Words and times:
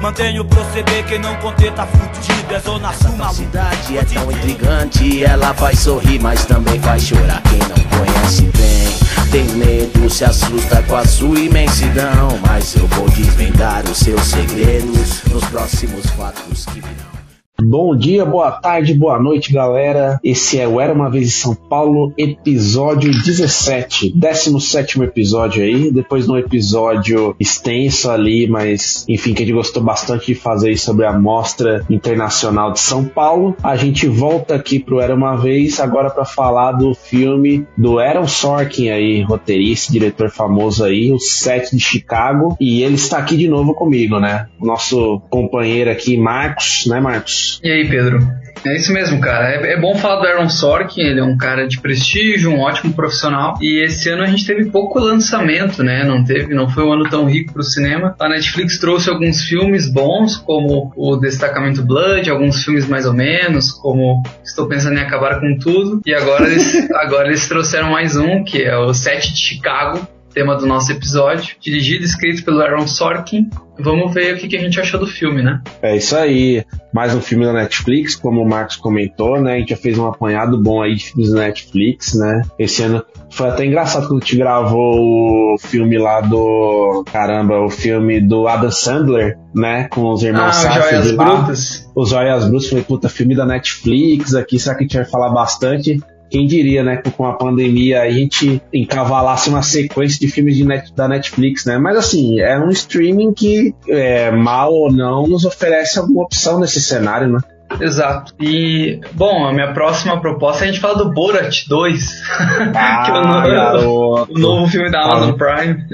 Mantenho 0.00 0.42
o 0.42 0.44
proceder, 0.44 1.04
quem 1.06 1.18
não 1.18 1.34
conter 1.36 1.72
tá 1.72 1.86
fudido. 1.86 2.54
É 2.54 2.60
zona 2.60 2.92
sul, 2.92 3.14
A 3.14 3.16
maluco. 3.16 3.34
cidade 3.34 3.98
é 3.98 4.04
tão 4.04 4.30
intrigante, 4.30 5.24
ela 5.24 5.52
faz 5.54 5.80
sorrir, 5.80 6.20
mas 6.20 6.44
também 6.44 6.78
faz 6.80 7.02
chorar. 7.02 7.42
Quem 7.42 7.58
não 7.58 7.98
conhece 7.98 8.42
bem, 8.42 9.30
tem 9.30 9.44
medo, 9.56 10.08
se 10.08 10.24
assusta 10.24 10.82
com 10.82 10.96
a 10.96 11.04
sua 11.04 11.38
imensidão. 11.38 12.38
Mas 12.46 12.74
eu 12.76 12.86
vou 12.88 13.08
desvendar 13.10 13.84
os 13.84 13.98
seus 13.98 14.22
segredos 14.22 15.22
nos 15.24 15.44
próximos 15.46 16.06
fatos 16.10 16.64
que 16.66 16.80
virão. 16.80 17.15
Bom 17.62 17.96
dia, 17.96 18.22
boa 18.22 18.52
tarde, 18.52 18.92
boa 18.92 19.18
noite, 19.18 19.50
galera. 19.50 20.20
Esse 20.22 20.60
é 20.60 20.68
o 20.68 20.78
Era 20.78 20.92
Uma 20.92 21.10
Vez 21.10 21.26
em 21.26 21.30
São 21.30 21.54
Paulo, 21.54 22.12
episódio 22.16 23.10
17, 23.10 24.12
17 24.14 25.02
episódio 25.02 25.64
aí. 25.64 25.90
Depois 25.90 26.26
de 26.26 26.32
um 26.32 26.36
episódio 26.36 27.34
extenso 27.40 28.10
ali, 28.10 28.46
mas 28.46 29.06
enfim, 29.08 29.32
que 29.32 29.42
a 29.42 29.46
gente 29.46 29.54
gostou 29.54 29.82
bastante 29.82 30.26
de 30.26 30.34
fazer 30.34 30.68
aí 30.68 30.76
sobre 30.76 31.06
a 31.06 31.18
Mostra 31.18 31.82
Internacional 31.88 32.72
de 32.72 32.80
São 32.80 33.06
Paulo. 33.06 33.56
A 33.62 33.74
gente 33.74 34.06
volta 34.06 34.54
aqui 34.54 34.78
pro 34.78 35.00
Era 35.00 35.14
Uma 35.14 35.34
Vez 35.34 35.80
agora 35.80 36.10
para 36.10 36.26
falar 36.26 36.72
do 36.72 36.94
filme 36.94 37.66
do 37.76 37.98
Aaron 37.98 38.28
Sorkin 38.28 38.90
aí, 38.90 39.22
roteirista, 39.22 39.92
diretor 39.92 40.28
famoso 40.28 40.84
aí, 40.84 41.10
o 41.10 41.18
Set 41.18 41.74
de 41.74 41.80
Chicago. 41.80 42.54
E 42.60 42.82
ele 42.82 42.96
está 42.96 43.16
aqui 43.16 43.34
de 43.34 43.48
novo 43.48 43.72
comigo, 43.72 44.20
né? 44.20 44.46
O 44.60 44.66
nosso 44.66 45.22
companheiro 45.30 45.90
aqui, 45.90 46.18
Marcos, 46.18 46.84
né, 46.86 47.00
Marcos? 47.00 47.45
E 47.62 47.70
aí, 47.70 47.88
Pedro? 47.88 48.20
É 48.64 48.74
isso 48.74 48.92
mesmo, 48.92 49.20
cara. 49.20 49.48
É, 49.48 49.74
é 49.74 49.80
bom 49.80 49.94
falar 49.94 50.20
do 50.20 50.26
Aaron 50.26 50.48
Sorkin, 50.48 51.02
ele 51.02 51.20
é 51.20 51.24
um 51.24 51.36
cara 51.36 51.68
de 51.68 51.80
prestígio, 51.80 52.50
um 52.50 52.60
ótimo 52.60 52.92
profissional. 52.92 53.54
E 53.60 53.84
esse 53.84 54.10
ano 54.10 54.24
a 54.24 54.26
gente 54.26 54.44
teve 54.44 54.70
pouco 54.70 54.98
lançamento, 54.98 55.84
né? 55.84 56.04
Não 56.04 56.24
teve, 56.24 56.52
não 56.52 56.68
foi 56.68 56.84
um 56.84 56.92
ano 56.92 57.08
tão 57.08 57.26
rico 57.26 57.52
pro 57.52 57.62
cinema. 57.62 58.16
A 58.18 58.28
Netflix 58.28 58.78
trouxe 58.78 59.08
alguns 59.08 59.42
filmes 59.42 59.88
bons, 59.88 60.36
como 60.36 60.92
o 60.96 61.16
Destacamento 61.16 61.84
Blood, 61.84 62.28
alguns 62.28 62.64
filmes 62.64 62.88
mais 62.88 63.06
ou 63.06 63.14
menos, 63.14 63.70
como 63.70 64.22
Estou 64.44 64.66
Pensando 64.66 64.98
em 64.98 65.02
Acabar 65.02 65.38
com 65.38 65.56
Tudo. 65.58 66.00
E 66.04 66.12
agora 66.12 66.44
eles, 66.46 66.90
agora 66.92 67.28
eles 67.28 67.46
trouxeram 67.48 67.90
mais 67.90 68.16
um, 68.16 68.42
que 68.42 68.62
é 68.62 68.76
o 68.76 68.92
Sete 68.92 69.32
de 69.32 69.38
Chicago, 69.38 70.06
tema 70.36 70.54
do 70.54 70.66
nosso 70.66 70.92
episódio, 70.92 71.56
dirigido 71.58 72.02
e 72.02 72.04
escrito 72.06 72.44
pelo 72.44 72.60
Aaron 72.60 72.86
Sorkin. 72.86 73.48
Vamos 73.78 74.12
ver 74.12 74.34
o 74.34 74.36
que, 74.36 74.48
que 74.48 74.56
a 74.56 74.60
gente 74.60 74.78
achou 74.78 75.00
do 75.00 75.06
filme, 75.06 75.42
né? 75.42 75.62
É 75.80 75.96
isso 75.96 76.14
aí. 76.14 76.62
Mais 76.92 77.14
um 77.14 77.22
filme 77.22 77.46
da 77.46 77.54
Netflix, 77.54 78.14
como 78.14 78.42
o 78.42 78.48
Marcos 78.48 78.76
comentou, 78.76 79.40
né? 79.40 79.54
A 79.54 79.58
gente 79.58 79.70
já 79.70 79.76
fez 79.78 79.96
um 79.98 80.06
apanhado 80.06 80.62
bom 80.62 80.82
aí 80.82 80.94
de 80.94 81.06
filmes 81.06 81.32
da 81.32 81.40
Netflix, 81.40 82.14
né? 82.14 82.42
Esse 82.58 82.82
ano 82.82 83.02
foi 83.30 83.48
até 83.48 83.64
engraçado 83.64 84.08
quando 84.08 84.22
a 84.22 84.24
gente 84.26 84.36
gravou 84.36 85.54
o 85.54 85.58
filme 85.58 85.96
lá 85.96 86.20
do. 86.20 87.02
Caramba, 87.10 87.58
o 87.60 87.70
filme 87.70 88.20
do 88.20 88.46
Adam 88.46 88.70
Sandler, 88.70 89.38
né? 89.54 89.88
Com 89.88 90.12
os 90.12 90.22
Ah, 90.22 90.26
irmãos 90.26 90.58
o 90.58 90.60
Safdie 90.60 90.82
Joias 90.90 91.12
lá. 91.12 91.24
Brutas. 91.24 91.90
Os 91.96 92.10
Joias 92.10 92.44
Brutas. 92.46 92.68
Falei, 92.68 92.84
puta, 92.84 93.08
filme 93.08 93.34
da 93.34 93.46
Netflix 93.46 94.34
aqui, 94.34 94.58
será 94.58 94.74
que 94.74 94.84
a 94.84 94.86
gente 94.86 94.96
vai 94.96 95.06
falar 95.06 95.30
bastante? 95.30 95.98
Quem 96.30 96.46
diria, 96.46 96.82
né, 96.82 96.96
que 96.96 97.10
com 97.10 97.24
a 97.26 97.34
pandemia 97.34 98.02
a 98.02 98.10
gente 98.10 98.60
encavalasse 98.72 99.48
uma 99.48 99.62
sequência 99.62 100.18
de 100.18 100.28
filmes 100.28 100.56
de 100.56 100.64
net- 100.64 100.92
da 100.94 101.06
Netflix, 101.08 101.64
né? 101.64 101.78
Mas 101.78 101.96
assim, 101.96 102.40
é 102.40 102.58
um 102.58 102.70
streaming 102.70 103.32
que, 103.32 103.74
é, 103.88 104.30
mal 104.30 104.72
ou 104.72 104.92
não, 104.92 105.26
nos 105.26 105.44
oferece 105.44 105.98
alguma 105.98 106.22
opção 106.22 106.58
nesse 106.58 106.80
cenário, 106.80 107.28
né? 107.28 107.38
Exato. 107.80 108.32
E, 108.40 109.00
bom, 109.12 109.46
a 109.46 109.52
minha 109.52 109.72
próxima 109.72 110.20
proposta 110.20 110.64
é 110.64 110.68
a 110.68 110.72
gente 110.72 110.80
falar 110.80 110.94
do 110.94 111.12
Borat 111.12 111.66
2, 111.68 112.22
que 112.24 113.10
é 113.10 113.12
o, 113.12 113.16
Ah, 113.16 113.42
no- 113.42 113.50
garoto. 113.50 114.32
o 114.32 114.38
novo 114.38 114.66
filme 114.68 114.90
da 114.90 115.02
Amazon 115.02 115.32
Prime. 115.32 115.84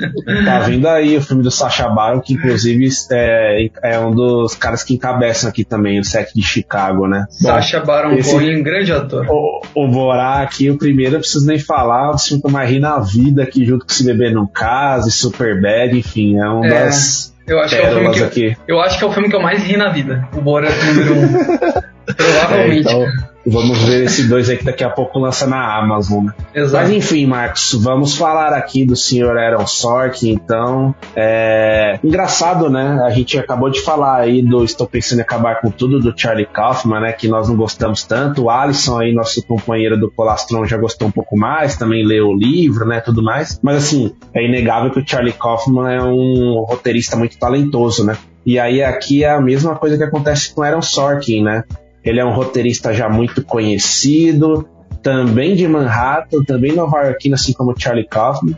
Tá 0.45 0.61
vindo 0.61 0.87
aí 0.89 1.17
o 1.17 1.23
filme 1.23 1.43
do 1.43 1.51
Sacha 1.51 1.89
Baron, 1.89 2.21
que 2.21 2.35
inclusive 2.35 2.89
é, 3.13 3.69
é 3.83 3.99
um 3.99 4.13
dos 4.15 4.55
caras 4.55 4.83
que 4.85 4.95
encabeçam 4.95 5.49
aqui 5.51 5.65
também 5.65 5.99
o 6.01 6.05
set 6.05 6.33
de 6.35 6.43
Chicago, 6.43 7.07
né? 7.07 7.27
Sacha 7.31 7.81
Baron 7.81 8.13
esse- 8.13 8.31
Cohen, 8.33 8.61
um 8.61 8.63
grande 8.63 8.93
ator. 8.93 9.27
O, 9.29 9.63
o 9.75 9.89
Borá 9.89 10.43
aqui, 10.43 10.71
o 10.71 10.79
primeiro, 10.79 11.17
eu 11.17 11.21
preciso 11.21 11.47
nem 11.47 11.59
falar, 11.59 12.11
o 12.13 12.19
filme 12.19 12.41
que 12.41 12.47
eu 12.49 12.53
mais 12.53 12.71
ri 12.71 12.79
na 12.79 12.99
vida 12.99 13.43
aqui, 13.43 13.65
junto 13.65 13.85
com 13.87 13.93
Se 13.93 14.05
Beber 14.05 14.33
Não 14.33 14.47
Case, 14.47 15.11
Superbad, 15.11 15.97
enfim, 15.97 16.39
é 16.39 16.49
um 16.49 16.65
É, 16.65 16.69
das 16.85 17.32
Eu 17.47 17.59
acho, 17.59 17.75
que 17.75 17.83
é 17.83 17.89
o 17.89 17.95
filme 17.95 18.15
que, 18.15 18.23
aqui. 18.23 18.57
eu 18.69 18.81
acho 18.81 18.99
que 18.99 19.05
é 19.05 19.07
o 19.07 19.13
filme 19.13 19.29
que 19.29 19.37
eu 19.37 19.43
mais 19.43 19.63
ri 19.63 19.77
na 19.77 19.91
vida. 19.91 20.29
O 20.33 20.41
Borat 20.41 20.73
número 20.85 21.15
1. 21.15 21.19
Um. 21.19 21.83
É, 22.07 22.13
Provavelmente. 22.13 22.81
então, 22.81 23.07
vamos 23.47 23.79
ver 23.83 24.05
esse 24.05 24.29
dois 24.29 24.49
aí 24.49 24.57
que 24.57 24.65
daqui 24.65 24.85
a 24.85 24.91
pouco 24.91 25.19
lança 25.19 25.47
na 25.47 25.79
Amazon, 25.79 26.27
né? 26.27 26.33
Exato. 26.55 26.85
Mas 26.85 26.97
enfim, 26.97 27.27
Marcos, 27.27 27.75
vamos 27.81 28.17
falar 28.17 28.53
aqui 28.53 28.85
do 28.85 28.97
senhor 28.97 29.37
Aaron 29.37 29.67
Sorkin, 29.67 30.31
então. 30.31 30.95
É... 31.15 31.99
Engraçado, 32.03 32.69
né? 32.71 33.01
A 33.05 33.11
gente 33.11 33.39
acabou 33.39 33.71
de 33.71 33.81
falar 33.81 34.21
aí 34.21 34.43
do 34.43 34.65
Estou 34.65 34.87
Pensando 34.87 35.21
em 35.21 35.23
Acabar 35.23 35.61
com 35.61 35.71
Tudo, 35.71 36.01
do 36.01 36.13
Charlie 36.17 36.47
Kaufman, 36.47 37.01
né? 37.01 37.13
Que 37.13 37.29
nós 37.29 37.49
não 37.49 37.57
gostamos 37.57 38.05
tanto. 38.05 38.45
O 38.45 38.51
Alisson 38.51 38.99
aí, 38.99 39.13
nosso 39.13 39.43
companheiro 39.47 39.99
do 39.99 40.11
Colastron, 40.11 40.65
já 40.65 40.77
gostou 40.77 41.09
um 41.09 41.13
pouco 41.13 41.37
mais, 41.37 41.77
também 41.77 42.05
leu 42.05 42.29
o 42.29 42.37
livro, 42.37 42.87
né? 42.87 43.01
Tudo 43.01 43.23
mais. 43.23 43.59
Mas 43.63 43.77
assim, 43.77 44.15
é 44.35 44.45
inegável 44.45 44.91
que 44.91 45.01
o 45.01 45.05
Charlie 45.07 45.33
Kaufman 45.33 45.93
é 45.93 46.03
um 46.03 46.65
roteirista 46.69 47.17
muito 47.17 47.39
talentoso, 47.39 48.05
né? 48.05 48.17
E 48.45 48.59
aí 48.59 48.83
aqui 48.83 49.23
é 49.25 49.31
a 49.31 49.41
mesma 49.41 49.77
coisa 49.77 49.97
que 49.97 50.03
acontece 50.03 50.53
com 50.53 50.63
Aaron 50.63 50.83
Sorkin, 50.83 51.43
né? 51.43 51.63
Ele 52.05 52.21
é 52.21 52.25
um 52.25 52.33
roteirista 52.33 52.93
já 52.93 53.09
muito 53.09 53.45
conhecido, 53.45 54.69
também 55.03 55.55
de 55.55 55.67
Manhattan, 55.67 56.43
também 56.45 56.73
nova-iorquino, 56.73 57.35
assim 57.35 57.53
como 57.53 57.79
Charlie 57.79 58.07
Kaufman, 58.07 58.57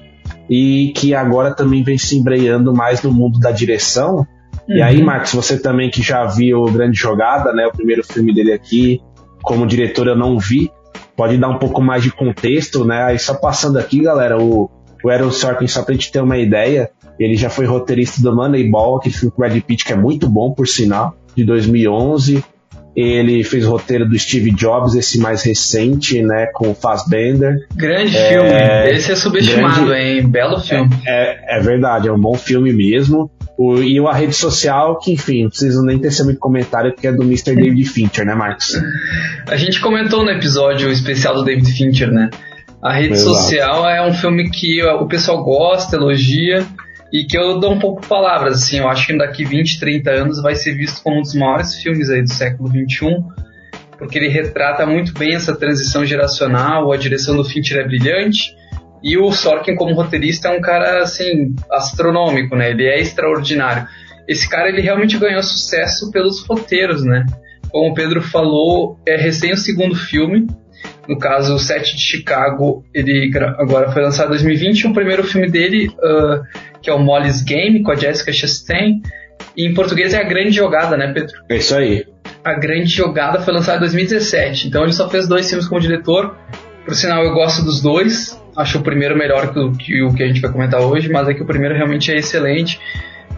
e 0.49 0.93
que 0.95 1.15
agora 1.15 1.55
também 1.55 1.83
vem 1.83 1.99
se 1.99 2.17
embreando 2.17 2.75
mais 2.75 3.03
no 3.03 3.13
mundo 3.13 3.39
da 3.39 3.51
direção. 3.51 4.27
E 4.69 4.81
aí, 4.81 4.99
Uhum. 4.99 5.07
Marcos, 5.07 5.33
você 5.33 5.59
também 5.59 5.91
que 5.91 6.03
já 6.03 6.25
viu 6.25 6.65
Grande 6.65 6.99
Jogada, 6.99 7.53
né, 7.53 7.67
o 7.67 7.73
primeiro 7.73 8.05
filme 8.05 8.35
dele 8.35 8.53
aqui, 8.53 9.01
como 9.43 9.67
diretor 9.67 10.07
eu 10.07 10.17
não 10.17 10.39
vi, 10.39 10.71
pode 11.17 11.37
dar 11.37 11.49
um 11.49 11.59
pouco 11.59 11.83
mais 11.83 12.03
de 12.03 12.11
contexto, 12.11 12.85
né? 12.85 13.03
Aí 13.05 13.19
só 13.19 13.35
passando 13.35 13.79
aqui, 13.79 14.03
galera, 14.03 14.41
o, 14.41 14.71
o 15.03 15.11
Aaron 15.11 15.31
Sorkin, 15.31 15.67
só 15.67 15.83
pra 15.83 15.95
gente 15.95 16.11
ter 16.11 16.21
uma 16.21 16.39
ideia, 16.39 16.91
ele 17.19 17.37
já 17.37 17.51
foi 17.51 17.67
roteirista 17.67 18.23
do 18.23 18.35
Moneyball, 18.35 18.97
aquele 18.97 19.15
filme 19.15 19.31
com 19.31 19.43
o 19.43 19.47
Brad 19.47 19.63
Pitt, 19.63 19.85
que 19.85 19.93
é 19.93 19.97
muito 19.97 20.29
bom, 20.29 20.53
por 20.53 20.67
sinal, 20.67 21.15
de 21.37 21.45
2011. 21.45 22.43
Ele 22.97 23.43
fez 23.43 23.67
o 23.67 23.71
roteiro 23.71 24.09
do 24.09 24.17
Steve 24.19 24.53
Jobs, 24.53 24.95
esse 24.95 25.19
mais 25.19 25.43
recente, 25.43 26.23
né, 26.23 26.47
com 26.55 26.71
o 26.71 26.75
Fassbender. 26.75 27.67
Grande 27.75 28.17
É, 28.17 28.29
filme. 28.29 28.91
Esse 28.97 29.13
é 29.13 29.17
subestimado, 29.17 29.87
grande- 29.87 30.01
hein? 30.21 30.27
Belo 30.29 30.61
filme. 30.61 30.91
É, 31.07 31.59
é 31.59 31.61
verdade, 31.61 32.07
é 32.09 32.13
um 32.13 32.21
bom 32.21 32.35
filme 32.35 32.73
mesmo. 32.73 33.29
O, 33.59 33.79
e 33.79 33.99
a 33.99 34.13
rede 34.13 34.35
social, 34.35 34.99
que 34.99 35.13
enfim, 35.13 35.43
não 35.45 35.49
preciso 35.51 35.83
nem 35.83 35.99
ter 35.99 36.11
muito 36.25 36.39
comentário, 36.41 36.93
que 36.95 37.07
é 37.07 37.13
do 37.13 37.23
Mr. 37.23 37.55
David 37.55 37.85
Fincher, 37.89 38.25
né, 38.27 38.35
Marcos? 38.35 38.81
A 39.49 39.57
gente 39.57 39.81
comentou 39.81 40.25
no 40.25 40.31
episódio 40.31 40.91
especial 40.91 41.35
do 41.35 41.45
David 41.45 41.71
Fincher, 41.73 42.11
né? 42.11 42.31
A 42.83 42.93
rede 42.93 43.15
Exato. 43.15 43.31
social 43.37 43.89
é 43.89 44.07
um 44.07 44.13
filme 44.13 44.51
que 44.51 44.83
o 44.85 45.07
pessoal 45.07 45.43
gosta, 45.43 45.97
elogia 45.97 46.65
e 47.15 47.25
que 47.25 47.39
eu 47.39 47.61
dou 47.61 47.73
um 47.73 47.79
pouco 47.79 48.01
de 48.01 48.09
palavras, 48.09 48.57
assim, 48.57 48.81
eu 48.81 48.89
acho 48.89 49.07
que 49.07 49.17
daqui 49.17 49.45
20, 49.45 49.79
30 49.79 50.11
anos 50.11 50.43
vai 50.43 50.57
ser 50.57 50.75
visto 50.75 51.01
como 51.01 51.19
um 51.19 51.23
dos 51.23 51.33
maiores 51.33 51.77
filmes 51.77 52.11
aí 52.11 52.21
do 52.21 52.33
século 52.33 52.69
21, 52.69 53.29
porque 53.97 54.19
ele 54.19 54.29
retrata 54.29 54.85
muito 54.85 55.15
bem 55.15 55.33
essa 55.33 55.55
transição 55.55 56.05
geracional, 56.05 56.91
a 56.91 56.97
direção 56.97 57.37
do 57.37 57.45
Fincher 57.45 57.79
é 57.79 57.87
brilhante 57.87 58.57
e 59.01 59.17
o 59.17 59.31
Sorkin 59.31 59.77
como 59.77 59.95
roteirista 59.95 60.49
é 60.49 60.59
um 60.59 60.61
cara 60.61 61.05
assim 61.05 61.55
astronômico, 61.71 62.57
né? 62.57 62.71
Ele 62.71 62.85
é 62.85 62.99
extraordinário. 62.99 63.87
Esse 64.27 64.49
cara 64.49 64.69
ele 64.69 64.81
realmente 64.81 65.17
ganhou 65.17 65.43
sucesso 65.43 66.11
pelos 66.11 66.45
roteiros, 66.45 67.05
né? 67.05 67.25
Como 67.71 67.93
o 67.93 67.95
Pedro 67.95 68.23
falou, 68.23 68.99
é 69.07 69.17
recém 69.17 69.53
o 69.53 69.57
segundo 69.57 69.95
filme. 69.95 70.49
No 71.09 71.19
caso, 71.19 71.55
o 71.55 71.59
Sete 71.59 71.97
de 71.97 72.03
Chicago, 72.03 72.83
ele 72.95 73.31
agora 73.59 73.93
foi 73.93 74.03
lançado 74.03 74.29
em 74.29 74.31
2020. 74.31 74.87
O 74.87 74.95
primeiro 74.95 75.23
filme 75.23 75.51
dele, 75.51 75.91
ah, 76.03 76.43
que 76.85 76.91
é 76.91 76.93
o 76.95 76.99
Molly's 76.99 77.43
Game, 77.43 77.83
com 77.83 77.91
a 77.91 77.97
Jessica 77.97 78.31
Chastain. 78.31 79.01
E 79.57 79.67
em 79.67 79.73
português 79.73 80.13
é 80.13 80.21
A 80.21 80.23
Grande 80.23 80.51
Jogada, 80.51 80.99
né, 80.99 81.11
Pedro? 81.13 81.33
É 81.49 81.57
isso 81.57 81.75
aí. 81.75 82.07
A 82.45 82.53
Grande 82.53 82.91
Jogada 82.91 83.41
foi 83.41 83.55
lançada 83.55 83.79
em 83.79 83.81
2017. 83.81 84.69
Então 84.69 84.83
ele 84.83 84.93
só 84.93 85.09
fez 85.09 85.27
dois 85.27 85.49
filmes 85.49 85.67
como 85.67 85.81
diretor. 85.81 86.37
Por 86.85 86.95
sinal, 86.95 87.25
eu 87.25 87.33
gosto 87.33 87.65
dos 87.65 87.81
dois. 87.81 88.39
Acho 88.55 88.79
o 88.79 88.83
primeiro 88.83 89.17
melhor 89.17 89.51
que 89.51 89.59
o 89.59 89.73
que, 89.73 90.03
o 90.03 90.15
que 90.15 90.23
a 90.23 90.27
gente 90.27 90.43
vai 90.43 90.53
comentar 90.53 90.81
hoje, 90.83 91.11
mas 91.11 91.27
é 91.27 91.33
que 91.33 91.43
o 91.43 91.47
primeiro 91.47 91.75
realmente 91.75 92.13
é 92.13 92.17
excelente. 92.17 92.79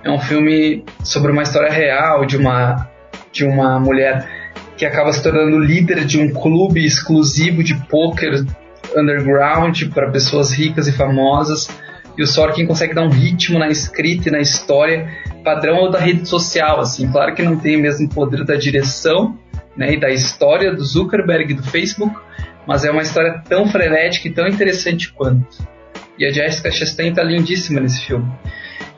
É 0.02 0.10
um 0.10 0.18
filme 0.18 0.84
sobre 1.04 1.30
uma 1.30 1.42
história 1.42 1.70
real 1.70 2.26
de 2.26 2.36
uma, 2.36 2.90
de 3.30 3.44
uma 3.44 3.78
mulher 3.78 4.26
que 4.76 4.84
acaba 4.84 5.12
se 5.12 5.22
tornando 5.22 5.58
líder 5.60 6.04
de 6.04 6.18
um 6.18 6.32
clube 6.32 6.84
exclusivo 6.84 7.62
de 7.62 7.74
poker 7.86 8.44
underground 8.96 9.84
para 9.94 10.10
pessoas 10.10 10.52
ricas 10.52 10.88
e 10.88 10.92
famosas. 10.92 11.68
E 12.16 12.22
o 12.22 12.26
Sorkin 12.26 12.66
consegue 12.66 12.94
dar 12.94 13.02
um 13.02 13.10
ritmo 13.10 13.58
na 13.58 13.68
escrita 13.68 14.28
e 14.28 14.32
na 14.32 14.40
história 14.40 15.08
padrão 15.44 15.90
da 15.90 15.98
rede 15.98 16.28
social, 16.28 16.80
assim. 16.80 17.10
Claro 17.10 17.34
que 17.34 17.42
não 17.42 17.58
tem 17.58 17.76
o 17.76 17.80
mesmo 17.80 18.08
poder 18.08 18.44
da 18.44 18.56
direção, 18.56 19.38
né, 19.76 19.92
e 19.92 20.00
da 20.00 20.10
história 20.10 20.74
do 20.74 20.82
Zuckerberg 20.82 21.54
do 21.54 21.62
Facebook, 21.62 22.16
mas 22.66 22.84
é 22.84 22.90
uma 22.90 23.02
história 23.02 23.42
tão 23.48 23.68
frenética 23.68 24.28
e 24.28 24.32
tão 24.32 24.46
interessante 24.46 25.12
quanto. 25.12 25.58
E 26.18 26.24
a 26.24 26.30
Jessica 26.30 26.70
Chastain 26.70 27.12
tá 27.12 27.22
lindíssima 27.22 27.80
nesse 27.80 28.06
filme. 28.06 28.26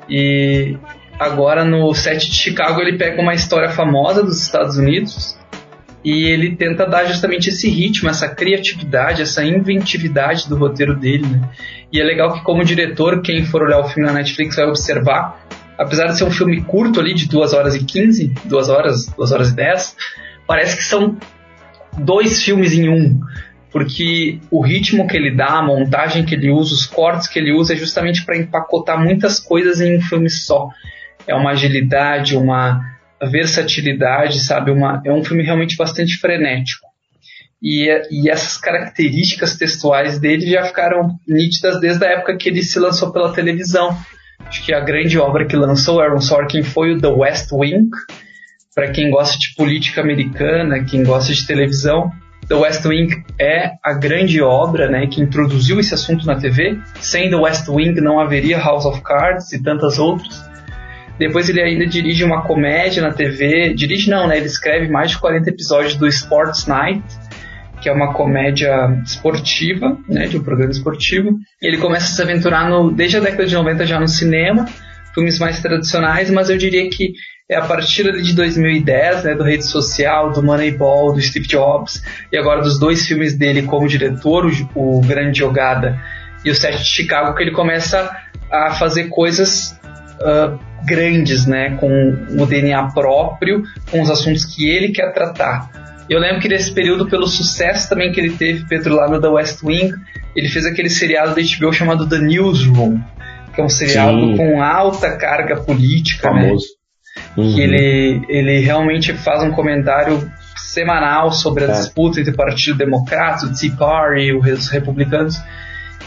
E 0.09 0.76
agora 1.19 1.65
no 1.65 1.93
set 1.93 2.31
de 2.31 2.37
Chicago 2.37 2.81
ele 2.81 2.97
pega 2.97 3.20
uma 3.20 3.35
história 3.35 3.69
famosa 3.69 4.23
dos 4.23 4.41
Estados 4.41 4.79
Unidos 4.79 5.38
e 6.05 6.25
ele 6.25 6.56
tenta 6.56 6.87
dar 6.87 7.05
justamente 7.06 7.49
esse 7.49 7.69
ritmo, 7.69 8.09
essa 8.09 8.29
criatividade, 8.29 9.23
essa 9.23 9.45
inventividade 9.45 10.49
do 10.49 10.56
roteiro 10.56 10.97
dele. 10.97 11.27
Né? 11.27 11.41
E 11.93 12.00
é 12.00 12.05
legal 12.05 12.33
que 12.33 12.43
como 12.43 12.65
diretor, 12.65 13.21
quem 13.23 13.45
for 13.45 13.62
olhar 13.62 13.81
o 13.81 13.89
filme 13.89 14.06
na 14.06 14.15
Netflix 14.15 14.56
vai 14.56 14.67
observar, 14.67 15.47
apesar 15.77 16.06
de 16.06 16.19
ser 16.19 16.25
um 16.25 16.31
filme 16.31 16.61
curto 16.62 17.00
ali 17.00 17.15
de 17.15 17.29
2 17.29 17.53
horas 17.53 17.75
e 17.75 17.85
15, 17.85 18.33
2 18.45 18.69
horas, 18.69 19.06
2 19.06 19.33
horas 19.33 19.50
e 19.50 19.56
10, 19.56 19.97
parece 20.47 20.77
que 20.77 20.85
são 20.85 21.17
dois 21.99 22.43
filmes 22.43 22.73
em 22.73 22.89
um 22.89 23.21
porque 23.71 24.41
o 24.51 24.62
ritmo 24.62 25.06
que 25.06 25.17
ele 25.17 25.35
dá, 25.37 25.59
a 25.59 25.62
montagem 25.62 26.25
que 26.25 26.35
ele 26.35 26.51
usa, 26.51 26.75
os 26.75 26.87
cortes 26.87 27.29
que 27.29 27.39
ele 27.39 27.53
usa 27.53 27.75
é 27.75 27.77
justamente 27.77 28.25
para 28.25 28.37
empacotar 28.37 28.99
muitas 28.99 29.39
coisas 29.39 29.81
em 29.81 29.97
um 29.97 30.01
filme 30.01 30.31
só. 30.31 30.69
É 31.27 31.35
uma 31.35 31.51
agilidade, 31.51 32.37
uma 32.37 32.98
versatilidade, 33.26 34.41
sabe? 34.41 34.70
Uma, 34.70 35.03
é 35.05 35.12
um 35.12 35.25
filme 35.25 35.43
realmente 35.43 35.76
bastante 35.76 36.17
frenético. 36.19 36.87
E, 37.62 37.88
e 38.11 38.31
essas 38.31 38.56
características 38.56 39.56
textuais 39.56 40.19
dele 40.20 40.47
já 40.47 40.65
ficaram 40.65 41.17
nítidas 41.26 41.81
desde 41.81 42.05
a 42.06 42.11
época 42.11 42.37
que 42.37 42.49
ele 42.49 42.62
se 42.62 42.79
lançou 42.79 43.12
pela 43.12 43.32
televisão. 43.32 43.97
Acho 44.47 44.65
que 44.65 44.73
a 44.73 44.81
grande 44.81 45.19
obra 45.19 45.47
que 45.47 45.56
lançou 45.56 46.00
Aaron 46.00 46.20
Sorkin 46.20 46.62
foi 46.62 46.93
o 46.93 46.99
The 46.99 47.09
West 47.09 47.50
Wing. 47.53 47.91
Para 48.75 48.93
quem 48.93 49.11
gosta 49.11 49.37
de 49.37 49.55
política 49.56 50.00
americana, 50.00 50.85
quem 50.85 51.03
gosta 51.03 51.35
de 51.35 51.44
televisão, 51.44 52.12
The 52.49 52.55
West 52.55 52.85
Wing 52.87 53.25
é 53.38 53.73
a 53.85 53.93
grande 53.93 54.41
obra 54.41 54.88
né, 54.88 55.06
que 55.06 55.20
introduziu 55.20 55.79
esse 55.81 55.93
assunto 55.93 56.25
na 56.25 56.37
TV. 56.37 56.79
Sem 57.00 57.29
The 57.29 57.37
West 57.37 57.69
Wing 57.69 58.00
não 58.00 58.19
haveria 58.19 58.59
House 58.59 58.87
of 58.87 59.03
Cards 59.03 59.53
e 59.53 59.62
tantas 59.62 59.99
outras. 59.99 60.48
Depois 61.19 61.49
ele 61.49 61.61
ainda 61.61 61.87
dirige 61.87 62.25
uma 62.25 62.43
comédia 62.43 63.03
na 63.03 63.12
TV. 63.12 63.75
Dirige 63.75 64.09
não, 64.11 64.26
né? 64.29 64.37
Ele 64.37 64.47
escreve 64.47 64.88
mais 64.88 65.11
de 65.11 65.19
40 65.19 65.50
episódios 65.50 65.94
do 65.97 66.06
Sports 66.06 66.67
Night, 66.67 67.03
que 67.81 67.88
é 67.88 67.93
uma 67.93 68.12
comédia 68.12 69.00
esportiva, 69.05 69.99
né? 70.09 70.26
De 70.26 70.37
um 70.37 70.43
programa 70.43 70.70
esportivo. 70.70 71.38
E 71.61 71.67
ele 71.67 71.79
começa 71.79 72.06
a 72.06 72.17
se 72.17 72.23
aventurar 72.23 72.69
no, 72.69 72.93
desde 72.93 73.17
a 73.17 73.20
década 73.20 73.47
de 73.47 73.55
90 73.55 73.87
já 73.87 73.99
no 73.99 74.09
cinema, 74.09 74.67
filmes 75.15 75.38
mais 75.38 75.61
tradicionais, 75.61 76.31
mas 76.31 76.50
eu 76.50 76.56
diria 76.56 76.88
que 76.88 77.12
é 77.50 77.56
a 77.56 77.62
partir 77.62 78.12
de 78.20 78.35
2010, 78.35 79.25
né, 79.25 79.35
do 79.35 79.43
Rede 79.43 79.65
Social, 79.65 80.31
do 80.31 80.43
Moneyball, 80.43 81.15
do 81.15 81.20
Steve 81.20 81.47
Jobs, 81.47 82.03
e 82.31 82.37
agora 82.37 82.61
dos 82.61 82.79
dois 82.79 83.06
filmes 83.06 83.35
dele 83.37 83.62
como 83.62 83.88
diretor, 83.88 84.44
o, 84.75 84.99
o 84.99 85.00
Grande 85.00 85.38
Jogada 85.38 85.99
e 86.44 86.50
o 86.50 86.55
Sete 86.55 86.82
de 86.82 86.88
Chicago, 86.88 87.35
que 87.35 87.43
ele 87.43 87.53
começa 87.53 88.15
a 88.50 88.75
fazer 88.75 89.09
coisas 89.09 89.79
uh, 90.20 90.59
grandes, 90.88 91.46
né, 91.46 91.76
com 91.79 92.17
o 92.31 92.46
DNA 92.46 92.88
próprio, 92.93 93.62
com 93.90 94.00
os 94.00 94.11
assuntos 94.11 94.44
que 94.44 94.69
ele 94.69 94.93
quer 94.93 95.12
tratar. 95.12 95.70
Eu 96.08 96.19
lembro 96.19 96.40
que 96.40 96.49
nesse 96.49 96.73
período, 96.73 97.06
pelo 97.06 97.26
sucesso 97.26 97.88
também 97.88 98.11
que 98.11 98.19
ele 98.19 98.31
teve, 98.31 98.67
Pedro, 98.67 98.94
lá 98.94 99.08
no 99.08 99.20
The 99.20 99.29
West 99.29 99.62
Wing, 99.62 99.93
ele 100.35 100.49
fez 100.49 100.64
aquele 100.64 100.88
seriado 100.88 101.35
da 101.35 101.43
HBO 101.43 101.73
chamado 101.73 102.08
The 102.08 102.19
Newsroom, 102.19 102.99
que 103.55 103.61
é 103.61 103.64
um 103.64 103.69
seriado 103.69 104.19
Sim. 104.19 104.37
com 104.37 104.62
alta 104.62 105.17
carga 105.17 105.56
política, 105.56 106.32
né? 106.32 106.43
Famoso. 106.43 106.67
né? 106.67 106.79
Uhum. 107.37 107.55
Que 107.55 107.61
ele, 107.61 108.23
ele 108.29 108.61
realmente 108.61 109.12
faz 109.12 109.43
um 109.43 109.50
comentário 109.50 110.31
semanal 110.56 111.31
sobre 111.31 111.64
a 111.64 111.69
é. 111.69 111.73
disputa 111.73 112.20
entre 112.20 112.32
o 112.32 112.37
Partido 112.37 112.79
Democrata, 112.79 113.46
o 113.46 113.52
Tea 113.52 113.73
Party 113.76 114.23
e 114.23 114.32
os 114.32 114.69
republicanos. 114.69 115.37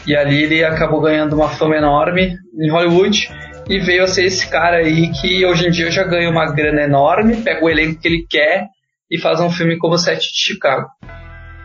E 0.07 0.15
ali 0.15 0.43
ele 0.43 0.63
acabou 0.63 1.01
ganhando 1.01 1.35
uma 1.35 1.49
fama 1.49 1.75
enorme 1.75 2.37
em 2.59 2.71
Hollywood 2.71 3.29
e 3.71 3.79
veio 3.79 4.03
a 4.03 4.07
ser 4.07 4.25
esse 4.25 4.49
cara 4.49 4.77
aí 4.77 5.09
que 5.13 5.45
hoje 5.45 5.65
em 5.65 5.71
dia 5.71 5.89
já 5.89 6.03
ganha 6.03 6.29
uma 6.29 6.51
grana 6.51 6.81
enorme, 6.81 7.37
pega 7.37 7.63
o 7.63 7.69
elenco 7.69 8.01
que 8.01 8.07
ele 8.09 8.25
quer 8.29 8.67
e 9.09 9.17
faz 9.17 9.39
um 9.39 9.49
filme 9.49 9.77
como 9.77 9.97
Sete 9.97 10.29
de 10.29 10.37
Chicago. 10.37 10.87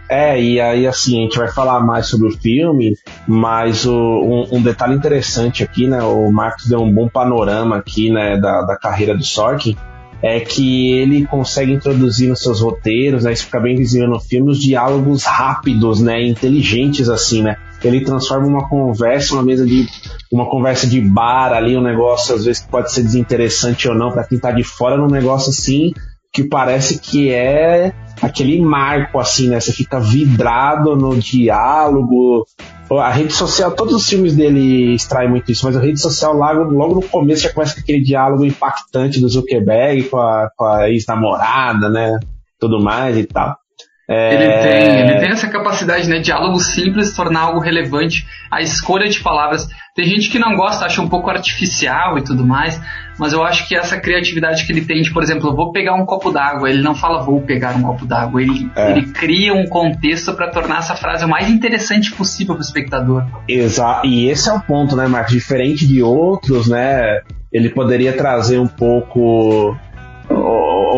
É, 0.09 0.41
e 0.41 0.61
aí 0.61 0.87
assim, 0.87 1.19
a 1.19 1.23
gente 1.23 1.37
vai 1.37 1.49
falar 1.51 1.81
mais 1.81 2.07
sobre 2.07 2.29
o 2.29 2.39
filme, 2.39 2.95
mas 3.27 3.85
o, 3.85 3.93
um, 3.93 4.59
um, 4.59 4.63
detalhe 4.63 4.95
interessante 4.95 5.65
aqui, 5.65 5.89
né? 5.89 6.01
O 6.01 6.31
Marcos 6.31 6.69
deu 6.69 6.79
um 6.81 6.95
bom 6.95 7.09
panorama 7.09 7.77
aqui, 7.77 8.09
né, 8.09 8.37
da, 8.37 8.63
da 8.63 8.77
carreira 8.77 9.17
do 9.17 9.25
Sorkin, 9.25 9.77
é 10.23 10.39
que 10.39 10.93
ele 10.93 11.27
consegue 11.27 11.73
introduzir 11.73 12.29
nos 12.29 12.41
seus 12.41 12.61
roteiros, 12.61 13.25
né? 13.25 13.33
Isso 13.33 13.47
fica 13.47 13.59
bem 13.59 13.75
visível 13.75 14.07
no 14.07 14.21
filme, 14.21 14.53
os 14.53 14.61
diálogos 14.61 15.25
rápidos, 15.25 16.01
né? 16.01 16.23
Inteligentes, 16.23 17.09
assim, 17.09 17.43
né? 17.43 17.57
Ele 17.87 18.05
transforma 18.05 18.47
uma 18.47 18.69
conversa, 18.69 19.35
uma 19.35 19.43
mesa 19.43 19.65
de. 19.65 19.87
uma 20.33 20.49
conversa 20.49 20.87
de 20.87 21.01
bar 21.01 21.53
ali, 21.53 21.77
um 21.77 21.83
negócio, 21.83 22.35
às 22.35 22.45
vezes, 22.45 22.63
que 22.63 22.71
pode 22.71 22.93
ser 22.93 23.03
desinteressante 23.03 23.89
ou 23.89 23.95
não, 23.95 24.11
para 24.11 24.25
quem 24.25 24.39
tá 24.39 24.51
de 24.51 24.63
fora, 24.63 24.97
num 24.97 25.09
negócio 25.09 25.51
assim 25.51 25.93
que 26.37 26.45
parece 26.45 26.99
que 26.99 27.33
é 27.33 27.95
aquele 28.21 28.61
marco, 28.61 29.19
assim, 29.19 29.49
né? 29.49 29.59
Você 29.59 29.73
fica 29.73 29.99
vidrado 29.99 30.95
no 30.95 31.17
diálogo. 31.17 32.45
A 32.91 33.09
rede 33.09 33.33
social, 33.33 33.73
todos 33.73 33.95
os 33.95 34.07
filmes 34.07 34.37
dele 34.37 34.95
extraem 34.95 35.31
muito 35.31 35.51
isso, 35.51 35.65
mas 35.65 35.75
a 35.75 35.81
rede 35.81 35.99
social 35.99 36.35
logo, 36.35 36.65
logo 36.65 36.95
no 36.97 37.03
começo 37.03 37.43
já 37.43 37.53
começa 37.55 37.75
com 37.75 37.81
aquele 37.81 38.03
diálogo 38.03 38.45
impactante 38.45 39.19
do 39.19 39.31
Zuckerberg 39.31 40.05
com 40.05 40.19
a, 40.19 40.51
com 40.55 40.65
a 40.67 40.91
ex-namorada, 40.91 41.89
né? 41.89 42.21
Tudo 42.61 42.83
mais 42.83 43.17
e 43.17 43.25
tal. 43.25 43.57
É... 44.09 44.35
Ele, 44.35 44.63
tem, 44.63 45.01
ele 45.01 45.19
tem 45.19 45.31
essa 45.31 45.49
capacidade, 45.49 46.09
né? 46.09 46.21
Diálogo 46.21 46.61
simples 46.61 47.15
tornar 47.15 47.41
algo 47.41 47.59
relevante. 47.59 48.27
A 48.51 48.63
escolha 48.63 49.09
de 49.09 49.21
palavras. 49.21 49.69
Tem 49.95 50.07
gente 50.07 50.31
que 50.31 50.39
não 50.39 50.55
gosta, 50.55 50.85
acha 50.85 51.01
um 51.01 51.09
pouco 51.09 51.31
artificial 51.31 52.19
e 52.19 52.23
tudo 52.23 52.47
mais, 52.47 52.79
mas 53.19 53.33
eu 53.33 53.43
acho 53.43 53.67
que 53.67 53.75
essa 53.75 53.99
criatividade 53.99 54.67
que 54.67 54.73
ele 54.73 54.85
tem 54.85 55.01
de, 55.01 55.11
por 55.11 55.23
exemplo, 55.23 55.57
vou 55.57 55.73
pegar 55.73 55.95
um 55.95 56.05
copo 56.05 56.31
d'água, 56.31 56.69
ele 56.69 56.83
não 56.83 56.95
fala 56.95 57.23
vou 57.25 57.41
pegar 57.41 57.75
um 57.75 57.83
copo 57.83 58.05
d'água, 58.05 58.43
ele, 58.43 58.71
é. 58.77 58.91
ele 58.91 59.07
cria 59.07 59.55
um 59.55 59.65
contexto 59.65 60.35
para 60.35 60.51
tornar 60.51 60.81
essa 60.81 60.95
frase 60.95 61.25
o 61.25 61.29
mais 61.29 61.49
interessante 61.49 62.13
possível 62.13 62.55
para 62.55 62.61
o 62.61 62.65
espectador. 62.65 63.25
Exato, 63.49 64.07
e 64.07 64.29
esse 64.29 64.51
é 64.51 64.53
o 64.53 64.61
ponto, 64.61 64.95
né, 64.95 65.07
Marcos? 65.07 65.33
Diferente 65.33 65.87
de 65.87 66.03
outros, 66.03 66.69
né? 66.69 67.23
Ele 67.51 67.71
poderia 67.71 68.13
trazer 68.13 68.59
um 68.59 68.67
pouco 68.67 69.75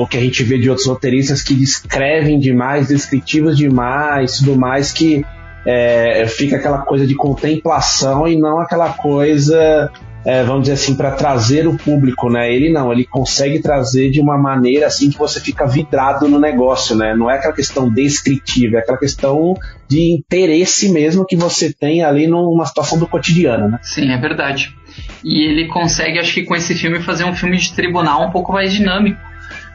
o 0.02 0.06
que 0.06 0.16
a 0.16 0.20
gente 0.20 0.42
vê 0.42 0.58
de 0.58 0.68
outros 0.68 0.86
roteiristas 0.86 1.42
que 1.42 1.54
descrevem 1.54 2.38
demais, 2.38 2.88
descritivos 2.88 3.56
demais, 3.56 4.38
tudo 4.38 4.56
mais, 4.56 4.92
que 4.92 5.24
é, 5.66 6.26
fica 6.26 6.56
aquela 6.56 6.78
coisa 6.78 7.06
de 7.06 7.14
contemplação 7.14 8.26
e 8.26 8.38
não 8.38 8.60
aquela 8.60 8.90
coisa, 8.90 9.90
é, 10.24 10.42
vamos 10.42 10.62
dizer 10.62 10.74
assim, 10.74 10.94
para 10.94 11.10
trazer 11.10 11.66
o 11.66 11.76
público, 11.76 12.30
né? 12.30 12.52
Ele 12.52 12.72
não, 12.72 12.92
ele 12.92 13.04
consegue 13.04 13.60
trazer 13.60 14.10
de 14.10 14.20
uma 14.20 14.38
maneira 14.38 14.86
assim 14.86 15.10
que 15.10 15.18
você 15.18 15.40
fica 15.40 15.66
vidrado 15.66 16.28
no 16.28 16.38
negócio, 16.38 16.96
né? 16.96 17.14
Não 17.14 17.30
é 17.30 17.34
aquela 17.34 17.54
questão 17.54 17.90
descritiva, 17.90 18.76
é 18.76 18.80
aquela 18.80 18.98
questão 18.98 19.54
de 19.88 20.14
interesse 20.14 20.90
mesmo 20.90 21.26
que 21.26 21.36
você 21.36 21.72
tem 21.72 22.02
ali 22.02 22.26
numa 22.26 22.64
situação 22.64 22.98
do 22.98 23.06
cotidiano, 23.06 23.68
né? 23.68 23.78
Sim, 23.82 24.10
é 24.10 24.16
verdade. 24.16 24.74
E 25.24 25.44
ele 25.44 25.66
consegue, 25.68 26.18
acho 26.18 26.32
que 26.32 26.44
com 26.44 26.54
esse 26.54 26.74
filme, 26.74 27.00
fazer 27.00 27.24
um 27.24 27.34
filme 27.34 27.56
de 27.56 27.72
tribunal 27.72 28.26
um 28.26 28.30
pouco 28.30 28.52
mais 28.52 28.72
dinâmico 28.72 29.27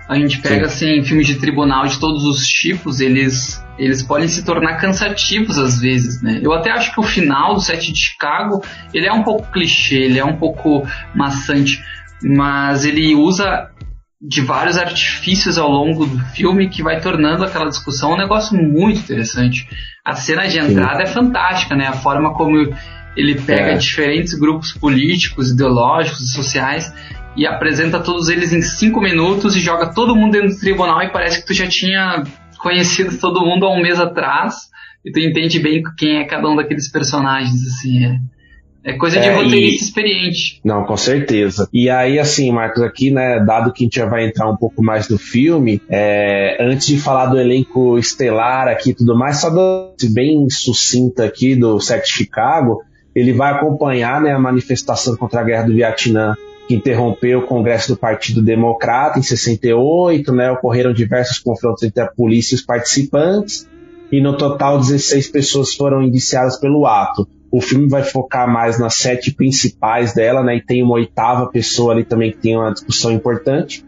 a 0.08 0.16
gente 0.16 0.40
pega 0.40 0.68
Sim. 0.68 0.98
assim 0.98 1.04
filmes 1.04 1.28
de 1.28 1.36
tribunal 1.36 1.86
de 1.88 2.00
todos 2.00 2.26
os 2.26 2.46
tipos, 2.48 3.00
eles 3.00 3.64
eles 3.78 4.04
podem 4.04 4.28
se 4.28 4.46
tornar 4.46 4.78
cansativos 4.78 5.58
às 5.58 5.80
vezes, 5.80 6.22
né? 6.22 6.40
Eu 6.44 6.54
até 6.54 6.70
acho 6.72 6.94
que 6.94 7.00
o 7.00 7.04
final 7.04 7.56
do 7.56 7.62
set 7.62 7.92
de 7.92 8.00
Chicago, 8.00 8.62
ele 8.94 9.08
é 9.08 9.14
um 9.14 9.24
pouco 9.24 9.52
clichê, 9.52 9.96
ele 9.96 10.20
é 10.20 10.26
um 10.26 10.38
pouco 10.38 10.86
maçante, 11.16 11.82
mas 12.22 12.86
ele 12.86 13.16
usa 13.16 13.70
de 14.22 14.42
vários 14.42 14.78
artifícios 14.78 15.58
ao 15.58 15.70
longo 15.70 16.06
do 16.06 16.20
filme 16.28 16.70
que 16.70 16.84
vai 16.84 17.02
tornando 17.02 17.44
aquela 17.44 17.68
discussão 17.68 18.14
um 18.14 18.18
negócio 18.18 18.56
muito 18.56 19.00
interessante. 19.00 19.68
A 20.06 20.14
cena 20.14 20.48
de 20.48 20.60
entrada 20.60 21.06
Sim. 21.06 21.12
é 21.12 21.14
fantástica, 21.14 21.76
né? 21.76 21.88
A 21.88 21.94
forma 21.94 22.34
como 22.34 22.56
ele 23.16 23.36
pega 23.42 23.72
é. 23.72 23.78
diferentes 23.78 24.34
grupos 24.34 24.72
políticos, 24.72 25.52
ideológicos 25.52 26.22
e 26.22 26.32
sociais 26.32 26.94
e 27.36 27.46
apresenta 27.48 28.00
todos 28.00 28.30
eles 28.30 28.54
em 28.54 28.62
cinco 28.62 29.02
minutos 29.02 29.56
e 29.56 29.60
joga 29.60 29.94
todo 29.94 30.16
mundo 30.16 30.34
dentro 30.34 30.50
do 30.50 30.60
tribunal 30.60 31.02
e 31.02 31.12
parece 31.12 31.42
que 31.42 31.48
tu 31.48 31.54
já 31.54 31.68
tinha 31.68 32.24
conhecido 32.60 33.18
todo 33.18 33.42
mundo 33.46 33.66
há 33.66 33.72
um 33.74 33.82
mês 33.82 34.00
atrás 34.00 34.70
e 35.06 35.12
tu 35.12 35.20
entende 35.20 35.60
bem 35.60 35.84
quem 35.98 36.20
é 36.20 36.26
cada 36.26 36.48
um 36.50 36.56
daqueles 36.56 36.90
personagens, 36.90 37.60
assim, 37.68 38.06
é, 38.06 38.18
É 38.86 38.98
coisa 38.98 39.20
de 39.20 39.28
É, 39.28 39.34
roteirista 39.34 39.84
e- 39.84 39.88
experiente. 39.88 40.62
Não, 40.64 40.86
com 40.86 40.96
certeza. 40.98 41.68
E 41.74 41.90
aí, 41.90 42.20
assim, 42.20 42.52
Marcos, 42.52 42.84
aqui, 42.84 43.12
né, 43.12 43.40
dado 43.40 43.72
que 43.74 43.84
a 43.84 43.86
gente 43.86 43.96
já 43.96 44.06
vai 44.06 44.26
entrar 44.26 44.50
um 44.50 44.56
pouco 44.58 44.84
mais 44.84 45.08
do 45.08 45.18
filme, 45.18 45.82
é, 45.90 46.58
antes 46.60 46.88
de 46.88 46.98
falar 46.98 47.26
do 47.28 47.40
elenco 47.40 47.98
estelar 47.98 48.68
aqui 48.68 48.92
e 48.92 48.94
tudo 48.94 49.18
mais, 49.18 49.40
só 49.42 49.50
do, 49.50 49.94
bem 50.14 50.50
sucinta 50.50 51.26
aqui 51.26 51.56
do 51.56 51.80
set 51.80 52.06
Chicago, 52.08 52.82
ele 53.16 53.32
vai 53.34 53.54
acompanhar, 53.54 54.22
né, 54.22 54.32
a 54.32 54.40
manifestação 54.40 55.16
contra 55.16 55.42
a 55.42 55.44
guerra 55.44 55.64
do 55.64 55.74
Vietnã 55.74 56.36
que 56.68 56.76
interrompeu 56.76 57.40
o 57.40 57.46
Congresso 57.46 57.94
do 57.94 57.98
Partido 57.98 58.42
Democrata 58.42 59.20
em 59.20 59.24
68, 59.24 60.32
né, 60.34 60.52
ocorreram 60.52 60.94
diversos 60.94 61.40
confrontos 61.40 61.84
entre 61.84 62.02
a 62.02 62.08
polícia 62.08 62.56
e 62.56 62.58
os 62.58 62.66
participantes, 62.66 63.68
e 64.12 64.22
no 64.22 64.38
total 64.38 64.80
16 64.80 65.30
pessoas 65.30 65.74
foram 65.74 66.02
indiciadas 66.02 66.60
pelo 66.60 66.86
ato. 66.86 67.28
O 67.52 67.62
filme 67.62 67.88
vai 67.88 68.04
focar 68.04 68.52
mais 68.52 68.80
nas 68.80 68.96
sete 68.96 69.34
principais 69.34 70.14
dela, 70.14 70.44
né? 70.44 70.58
E 70.58 70.62
tem 70.62 70.84
uma 70.84 70.96
oitava 70.96 71.50
pessoa 71.50 71.94
ali 71.94 72.04
também 72.04 72.32
que 72.32 72.38
tem 72.38 72.56
uma 72.56 72.72
discussão 72.72 73.12
importante. 73.12 73.84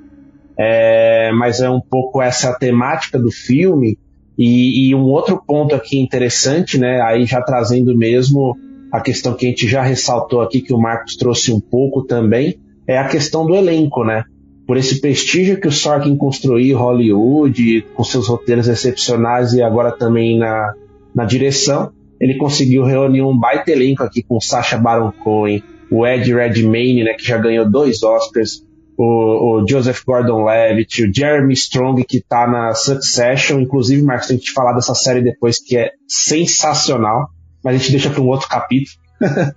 É, 0.57 1.31
mas 1.31 1.61
é 1.61 1.69
um 1.69 1.81
pouco 1.81 2.21
essa 2.21 2.53
temática 2.53 3.19
do 3.19 3.31
filme. 3.31 3.97
E, 4.37 4.89
e 4.89 4.95
um 4.95 5.03
outro 5.03 5.41
ponto 5.45 5.75
aqui 5.75 5.99
interessante, 5.99 6.77
né? 6.77 7.01
Aí 7.01 7.25
já 7.25 7.41
trazendo 7.41 7.95
mesmo 7.95 8.57
a 8.91 9.01
questão 9.01 9.33
que 9.33 9.45
a 9.45 9.49
gente 9.49 9.67
já 9.67 9.81
ressaltou 9.81 10.41
aqui, 10.41 10.61
que 10.61 10.73
o 10.73 10.79
Marcos 10.79 11.15
trouxe 11.15 11.51
um 11.51 11.59
pouco 11.59 12.03
também, 12.03 12.59
é 12.87 12.97
a 12.97 13.07
questão 13.07 13.45
do 13.45 13.55
elenco, 13.55 14.03
né? 14.03 14.23
Por 14.67 14.77
esse 14.77 14.99
prestígio 14.99 15.59
que 15.59 15.67
o 15.67 15.71
Sorkin 15.71 16.17
construiu 16.17 16.77
Hollywood, 16.77 17.85
com 17.93 18.03
seus 18.03 18.27
roteiros 18.27 18.67
excepcionais 18.67 19.53
e 19.53 19.61
agora 19.61 19.91
também 19.91 20.37
na, 20.39 20.73
na 21.13 21.23
direção, 21.23 21.91
ele 22.19 22.35
conseguiu 22.37 22.83
reunir 22.83 23.21
um 23.21 23.37
baita 23.37 23.71
elenco 23.71 24.03
aqui 24.03 24.23
com 24.23 24.39
Sacha 24.39 24.77
Baron 24.77 25.11
Cohen, 25.11 25.63
o 25.91 26.05
Ed 26.05 26.33
Redmayne, 26.33 27.03
né, 27.03 27.13
que 27.13 27.25
já 27.25 27.37
ganhou 27.37 27.69
dois 27.69 28.01
Oscars, 28.01 28.63
o, 28.97 29.61
o 29.61 29.67
Joseph 29.67 30.01
Gordon-Levitt, 30.05 31.03
o 31.03 31.13
Jeremy 31.13 31.53
Strong, 31.53 32.03
que 32.03 32.21
tá 32.21 32.47
na 32.47 32.73
Succession, 32.73 33.59
inclusive, 33.59 34.01
Marcos, 34.01 34.27
tem 34.27 34.37
que 34.37 34.45
te 34.45 34.53
falar 34.53 34.73
dessa 34.73 34.95
série 34.95 35.21
depois, 35.21 35.59
que 35.59 35.77
é 35.77 35.91
sensacional, 36.07 37.27
mas 37.63 37.75
a 37.75 37.77
gente 37.77 37.91
deixa 37.91 38.09
para 38.09 38.21
um 38.21 38.27
outro 38.27 38.47
capítulo. 38.47 38.95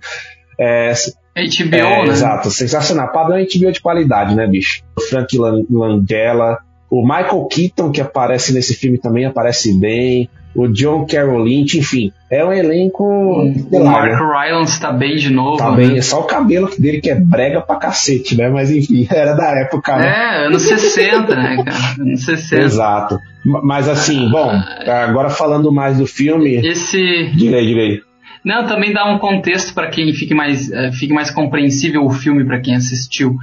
é, 0.59 0.93
HBO, 1.35 1.75
é, 1.75 2.05
né? 2.05 2.09
Exato, 2.09 2.51
sensacional. 2.51 3.11
Padrão 3.11 3.37
HBO 3.37 3.71
de 3.71 3.81
qualidade, 3.81 4.35
né, 4.35 4.47
bicho? 4.47 4.81
O 4.97 5.01
Frank 5.01 5.37
Lan- 5.37 5.63
Langella, 5.69 6.57
o 6.89 7.01
Michael 7.01 7.47
Keaton, 7.49 7.91
que 7.91 8.01
aparece 8.01 8.53
nesse 8.53 8.73
filme 8.75 8.97
também, 8.97 9.25
aparece 9.25 9.73
bem. 9.77 10.29
O 10.55 10.67
John 10.67 11.05
Carroll 11.05 11.43
Lynch, 11.43 11.77
enfim, 11.77 12.11
é 12.29 12.43
um 12.43 12.51
elenco. 12.51 13.03
O 13.03 13.45
estelar, 13.51 14.07
né? 14.07 14.15
Mark 14.15 14.47
Rylance 14.47 14.81
tá 14.81 14.91
bem 14.91 15.15
de 15.15 15.29
novo. 15.29 15.57
Tá 15.57 15.69
né? 15.69 15.77
bem, 15.77 15.97
é 15.97 16.01
só 16.01 16.21
o 16.21 16.23
cabelo 16.23 16.67
dele 16.77 16.99
que 16.99 17.09
é 17.11 17.15
brega 17.15 17.61
pra 17.61 17.75
cacete, 17.75 18.35
né? 18.35 18.49
Mas 18.49 18.71
enfim, 18.71 19.07
era 19.13 19.35
da 19.35 19.51
época, 19.59 19.95
né? 19.95 20.07
É, 20.07 20.47
anos 20.47 20.63
60, 20.63 21.35
né, 21.35 21.63
cara? 21.63 22.01
Anos 22.01 22.25
60. 22.25 22.63
Exato. 22.63 23.19
Mas 23.45 23.87
assim, 23.87 24.27
bom, 24.31 24.51
agora 24.87 25.29
falando 25.29 25.71
mais 25.71 25.99
do 25.99 26.07
filme. 26.07 26.55
Esse. 26.65 27.29
Diga 27.35 27.57
aí. 27.57 28.01
Não, 28.43 28.65
também 28.65 28.93
dá 28.93 29.05
um 29.05 29.19
contexto 29.19 29.73
para 29.73 29.87
quem 29.87 30.13
fique 30.13 30.33
mais, 30.33 30.71
eh, 30.71 30.91
fique 30.91 31.13
mais 31.13 31.29
compreensível 31.29 32.05
o 32.05 32.09
filme 32.09 32.45
para 32.45 32.59
quem 32.59 32.75
assistiu. 32.75 33.37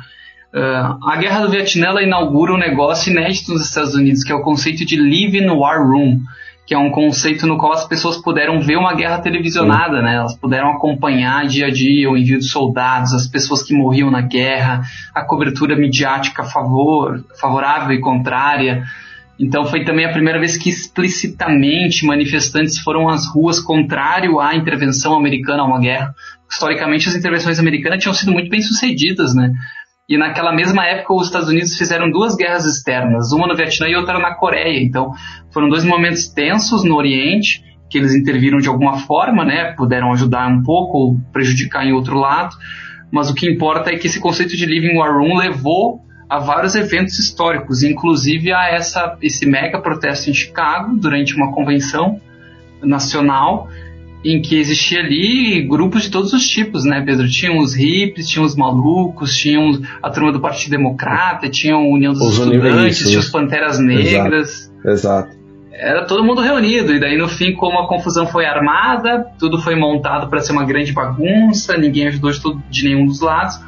Ah, 0.57 0.97
a 1.03 1.17
Guerra 1.17 1.43
do 1.43 1.51
Vietnã 1.51 2.01
inaugura 2.01 2.55
um 2.55 2.57
negócio 2.57 3.13
inédito 3.13 3.53
nos 3.53 3.67
Estados 3.67 3.95
Unidos, 3.95 4.25
que 4.25 4.33
é 4.33 4.35
o 4.35 4.41
conceito 4.41 4.87
de 4.87 4.97
Live 4.97 5.39
in 5.39 5.51
War 5.51 5.87
Room, 5.87 6.21
que 6.67 6.75
é 6.75 6.79
um 6.79 6.91
conceito 6.91 7.47
no 7.47 7.59
qual 7.59 7.73
as 7.73 7.87
pessoas 7.87 8.17
puderam 8.17 8.59
ver 8.61 8.77
uma 8.77 8.95
guerra 8.95 9.19
televisionada, 9.19 10.01
né? 10.01 10.17
Elas 10.17 10.35
puderam 10.37 10.71
acompanhar 10.71 11.47
dia 11.47 11.67
a 11.67 11.71
dia 11.71 12.11
o 12.11 12.17
envio 12.17 12.39
de 12.39 12.47
soldados, 12.47 13.13
as 13.13 13.27
pessoas 13.29 13.63
que 13.63 13.75
morriam 13.75 14.11
na 14.11 14.23
guerra, 14.23 14.81
a 15.15 15.23
cobertura 15.23 15.77
midiática 15.77 16.43
favor, 16.43 17.23
favorável 17.39 17.95
e 17.95 18.01
contrária. 18.01 18.83
Então 19.39 19.67
foi 19.67 19.85
também 19.85 20.07
a 20.07 20.13
primeira 20.13 20.41
vez 20.41 20.57
que 20.57 20.71
explicitamente 20.71 22.07
manifestantes 22.07 22.79
foram 22.79 23.09
às 23.09 23.27
ruas 23.29 23.61
contrário 23.61 24.41
à 24.41 24.55
intervenção 24.55 25.15
americana 25.15 25.63
a 25.63 25.67
uma 25.67 25.81
guerra. 25.81 26.15
Historicamente 26.51 27.09
as 27.09 27.15
intervenções 27.15 27.59
americanas 27.59 28.03
tinham 28.03 28.15
sido 28.15 28.33
muito 28.33 28.49
bem 28.49 28.63
sucedidas, 28.63 29.35
né? 29.35 29.53
E 30.09 30.17
naquela 30.17 30.55
mesma 30.55 30.87
época 30.87 31.15
os 31.15 31.27
Estados 31.27 31.49
Unidos 31.49 31.77
fizeram 31.77 32.11
duas 32.11 32.37
guerras 32.37 32.65
externas, 32.65 33.33
uma 33.33 33.47
no 33.47 33.57
Vietnã 33.57 33.89
e 33.89 33.97
outra 33.97 34.19
na 34.19 34.35
Coreia. 34.35 34.81
Então 34.83 35.11
foram 35.53 35.69
dois 35.69 35.85
momentos 35.85 36.29
tensos 36.29 36.85
no 36.85 36.97
Oriente 36.97 37.63
que 37.91 37.99
eles 37.99 38.15
interviram 38.15 38.59
de 38.59 38.69
alguma 38.69 38.99
forma, 39.01 39.45
né? 39.45 39.75
Puderam 39.77 40.13
ajudar 40.13 40.49
um 40.49 40.63
pouco 40.63 40.99
ou 40.99 41.21
prejudicar 41.33 41.85
em 41.85 41.93
outro 41.93 42.19
lado. 42.19 42.55
Mas 43.13 43.31
o 43.31 43.35
que 43.35 43.49
importa 43.49 43.91
é 43.91 43.97
que 43.97 44.07
esse 44.07 44.19
conceito 44.19 44.57
de 44.57 44.67
Living 44.67 44.97
War 44.97 45.13
Room 45.13 45.37
levou 45.37 46.06
a 46.29 46.39
vários 46.39 46.75
eventos 46.75 47.19
históricos, 47.19 47.83
inclusive 47.83 48.53
a 48.53 48.69
essa, 48.69 49.17
esse 49.23 49.47
mega 49.47 49.81
protesto 49.81 50.31
em 50.31 50.35
Chicago 50.35 50.97
durante 50.97 51.35
uma 51.35 51.53
convenção 51.53 52.21
nacional 52.83 53.69
em 54.25 54.43
que 54.43 54.59
existia 54.59 55.01
ali 55.01 55.63
grupos 55.63 56.03
de 56.03 56.11
todos 56.11 56.33
os 56.33 56.47
tipos, 56.49 56.85
né, 56.85 57.01
Pedro? 57.01 57.29
Tinham 57.29 57.59
os 57.59 57.75
hippies, 57.75 58.29
tinham 58.29 58.45
os 58.45 58.57
malucos, 58.57 59.37
tinham 59.37 59.81
a 60.03 60.11
turma 60.11 60.33
do 60.33 60.41
Partido 60.41 60.71
Democrata, 60.73 61.49
tinham 61.49 61.81
a 61.81 61.89
União 61.89 62.13
dos 62.13 62.23
Os 62.23 62.39
Estudantes, 62.39 63.09
tinha 63.09 63.21
os 63.21 63.29
Panteras 63.29 63.79
Negras. 63.79 64.73
Exato. 64.85 65.37
Era 65.73 66.07
todo 66.07 66.25
mundo 66.25 66.41
reunido, 66.41 66.93
e 66.93 66.99
daí 66.99 67.17
no 67.17 67.29
fim, 67.29 67.53
como 67.53 67.79
a 67.79 67.87
confusão 67.87 68.27
foi 68.27 68.47
armada, 68.47 69.27
tudo 69.39 69.61
foi 69.61 69.77
montado 69.77 70.29
para 70.29 70.41
ser 70.41 70.53
uma 70.53 70.65
grande 70.65 70.93
bagunça, 70.93 71.77
ninguém 71.77 72.09
ajudou 72.09 72.31
de, 72.31 72.41
todo, 72.41 72.63
de 72.69 72.85
nenhum 72.85 73.07
dos 73.07 73.21
lados. 73.21 73.61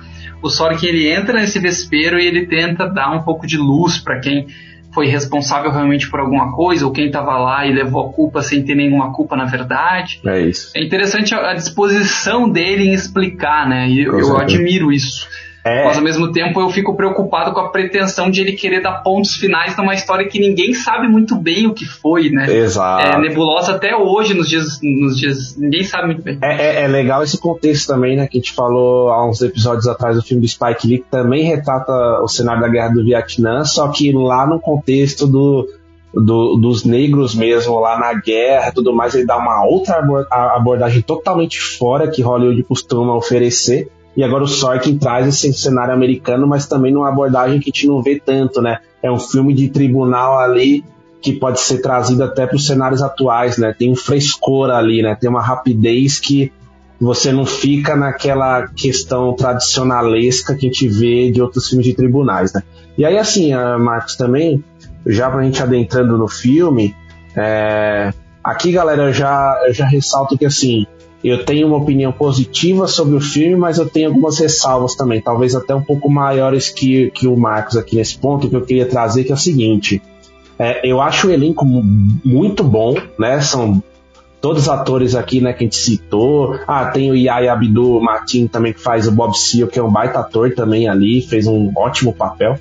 O 0.42 0.49
Sorkin 0.49 0.87
ele 0.87 1.09
entra 1.09 1.40
nesse 1.40 1.59
vespeiro 1.59 2.18
e 2.18 2.26
ele 2.26 2.47
tenta 2.47 2.87
dar 2.87 3.11
um 3.11 3.23
pouco 3.23 3.47
de 3.47 3.57
luz 3.57 3.99
para 3.99 4.21
quem 4.21 4.47
foi 4.92 5.07
responsável 5.07 5.71
realmente 5.71 6.09
por 6.11 6.21
alguma 6.21 6.52
coisa, 6.52 6.87
ou 6.87 6.92
quem 6.92 7.07
estava 7.07 7.37
lá 7.37 7.66
e 7.66 7.73
levou 7.73 8.09
a 8.09 8.12
culpa 8.12 8.42
sem 8.42 8.64
ter 8.64 8.75
nenhuma 8.75 9.12
culpa 9.12 9.37
na 9.37 9.45
verdade. 9.45 10.21
É 10.26 10.40
isso. 10.40 10.73
É 10.75 10.83
interessante 10.83 11.35
a, 11.35 11.50
a 11.50 11.54
disposição 11.54 12.49
dele 12.49 12.85
em 12.85 12.92
explicar, 12.92 13.68
né? 13.68 13.88
E 13.88 14.02
eu, 14.02 14.18
eu 14.18 14.37
admiro 14.38 14.90
isso. 14.90 15.28
É, 15.68 15.84
Mas 15.84 15.96
ao 15.96 16.02
mesmo 16.02 16.32
tempo 16.32 16.60
eu 16.60 16.68
fico 16.70 16.96
preocupado 16.96 17.52
com 17.52 17.60
a 17.60 17.68
pretensão 17.68 18.30
de 18.30 18.40
ele 18.40 18.52
querer 18.52 18.80
dar 18.82 19.02
pontos 19.02 19.34
finais 19.37 19.76
numa 19.76 19.94
história 19.94 20.26
que 20.28 20.38
ninguém 20.40 20.72
sabe 20.75 21.08
muito 21.08 21.37
bem 21.37 21.66
o 21.66 21.75
que 21.75 21.84
foi, 21.84 22.30
né? 22.30 22.50
exato. 22.50 23.06
É 23.06 23.18
nebulosa 23.18 23.72
até 23.72 23.94
hoje 23.96 24.34
nos 24.34 24.48
dias, 24.48 24.78
nos 24.82 25.18
dias. 25.18 25.56
Ninguém 25.56 25.84
sabe 25.84 26.06
muito 26.06 26.22
bem. 26.22 26.38
É, 26.42 26.80
é- 26.80 26.82
é 26.84 26.88
legal 26.88 27.22
esse 27.22 27.38
contexto 27.38 27.87
também, 27.88 28.16
né? 28.16 28.26
Que 28.26 28.38
a 28.38 28.40
gente 28.40 28.52
falou 28.52 29.10
há 29.10 29.28
uns 29.28 29.40
episódios 29.42 29.87
atrás 29.87 30.16
do 30.16 30.22
filme 30.22 30.40
do 30.42 30.48
Spike 30.48 30.87
Lee, 30.87 30.98
que 30.98 31.10
também 31.10 31.44
retrata 31.44 31.92
o 32.22 32.28
cenário 32.28 32.62
da 32.62 32.68
guerra 32.68 32.88
do 32.88 33.04
Vietnã, 33.04 33.64
só 33.64 33.88
que 33.88 34.12
lá 34.12 34.46
no 34.46 34.60
contexto 34.60 35.26
do, 35.26 35.68
do- 36.14 36.56
dos 36.56 36.84
negros 36.84 37.34
mesmo, 37.34 37.78
lá 37.78 37.98
na 37.98 38.14
guerra 38.14 38.68
e 38.68 38.72
tudo 38.72 38.94
mais, 38.94 39.14
ele 39.14 39.26
dá 39.26 39.37
uma 39.37 39.64
outra 39.66 40.00
abordagem 40.30 41.02
totalmente 41.02 41.60
fora 41.60 42.08
que 42.08 42.22
Hollywood 42.22 42.62
costuma 42.64 43.14
oferecer. 43.14 43.88
E 44.18 44.25
agora 44.25 44.42
o 44.42 44.48
Sorkin 44.48 44.98
traz 44.98 45.28
esse 45.28 45.52
cenário 45.52 45.94
americano, 45.94 46.44
mas 46.44 46.66
também 46.66 46.92
numa 46.92 47.08
abordagem 47.08 47.60
que 47.60 47.70
a 47.70 47.72
gente 47.72 47.87
não 47.87 48.02
vê 48.02 48.18
tanto, 48.18 48.60
né? 48.60 48.80
É 49.00 49.08
um 49.08 49.16
filme 49.16 49.54
de 49.54 49.68
tribunal 49.68 50.40
ali 50.40 50.84
que 51.22 51.34
pode 51.34 51.60
ser 51.60 51.80
trazido 51.80 52.25
até 52.25 52.44
para 52.44 52.56
os 52.56 52.66
cenários 52.66 53.00
atuais, 53.00 53.58
né? 53.58 53.72
Tem 53.78 53.92
um 53.92 53.94
frescor 53.94 54.70
ali, 54.70 55.02
né? 55.02 55.14
Tem 55.14 55.30
uma 55.30 55.40
rapidez 55.40 56.18
que 56.18 56.50
você 57.00 57.30
não 57.30 57.46
fica 57.46 57.94
naquela 57.94 58.66
questão 58.66 59.34
tradicionalesca 59.34 60.56
que 60.56 60.66
a 60.66 60.68
gente 60.68 60.88
vê 60.88 61.30
de 61.30 61.40
outros 61.40 61.68
filmes 61.68 61.87
de 61.87 61.94
tribunais, 61.94 62.52
né? 62.52 62.64
E 62.96 63.04
aí, 63.04 63.16
assim, 63.16 63.52
ah, 63.52 63.78
Marcos, 63.78 64.16
também, 64.16 64.64
já 65.06 65.30
pra 65.30 65.44
gente 65.44 65.62
adentrando 65.62 66.18
no 66.18 66.26
filme, 66.26 66.92
é, 67.37 68.12
aqui, 68.42 68.72
galera, 68.72 69.04
eu 69.04 69.12
já, 69.12 69.62
eu 69.64 69.72
já 69.72 69.87
ressalto 69.87 70.37
que, 70.37 70.44
assim, 70.44 70.88
eu 71.22 71.44
tenho 71.44 71.66
uma 71.66 71.76
opinião 71.76 72.12
positiva 72.12 72.87
sobre 72.87 73.16
o 73.16 73.20
filme, 73.20 73.56
mas 73.56 73.78
eu 73.78 73.88
tenho 73.88 74.08
algumas 74.08 74.38
ressalvas 74.38 74.94
também, 74.94 75.20
talvez 75.20 75.54
até 75.54 75.75
um 75.75 75.82
pouco 75.82 76.08
maiores 76.08 76.68
que, 76.68 77.10
que 77.10 77.26
o 77.26 77.37
Marcos 77.37 77.76
aqui 77.76 77.96
nesse 77.96 78.16
ponto, 78.18 78.48
que 78.48 78.54
eu 78.54 78.62
queria 78.64 78.87
trazer, 78.87 79.25
que 79.25 79.32
é 79.32 79.34
o 79.34 79.38
seguinte. 79.38 80.00
É, 80.58 80.80
eu 80.88 81.00
acho 81.00 81.28
o 81.28 81.30
elenco 81.30 81.64
mu- 81.64 81.82
muito 82.25 82.62
bom, 82.62 82.94
né? 83.18 83.40
São 83.40 83.82
todos 84.40 84.62
os 84.62 84.68
atores 84.68 85.14
aqui, 85.16 85.40
né, 85.40 85.52
que 85.52 85.64
a 85.64 85.66
gente 85.66 85.76
citou. 85.76 86.58
Ah, 86.66 86.87
tem 86.87 87.10
o 87.10 87.16
Yaya 87.16 87.52
Abdul 87.52 88.00
Martin 88.00 88.46
também 88.46 88.72
que 88.72 88.80
faz 88.80 89.08
o 89.08 89.12
Bob 89.12 89.37
Seal, 89.37 89.66
que 89.68 89.78
é 89.78 89.82
um 89.82 89.90
baita 89.90 90.20
ator 90.20 90.54
também 90.54 90.88
ali, 90.88 91.20
fez 91.22 91.46
um 91.48 91.72
ótimo 91.76 92.12
papel. 92.12 92.56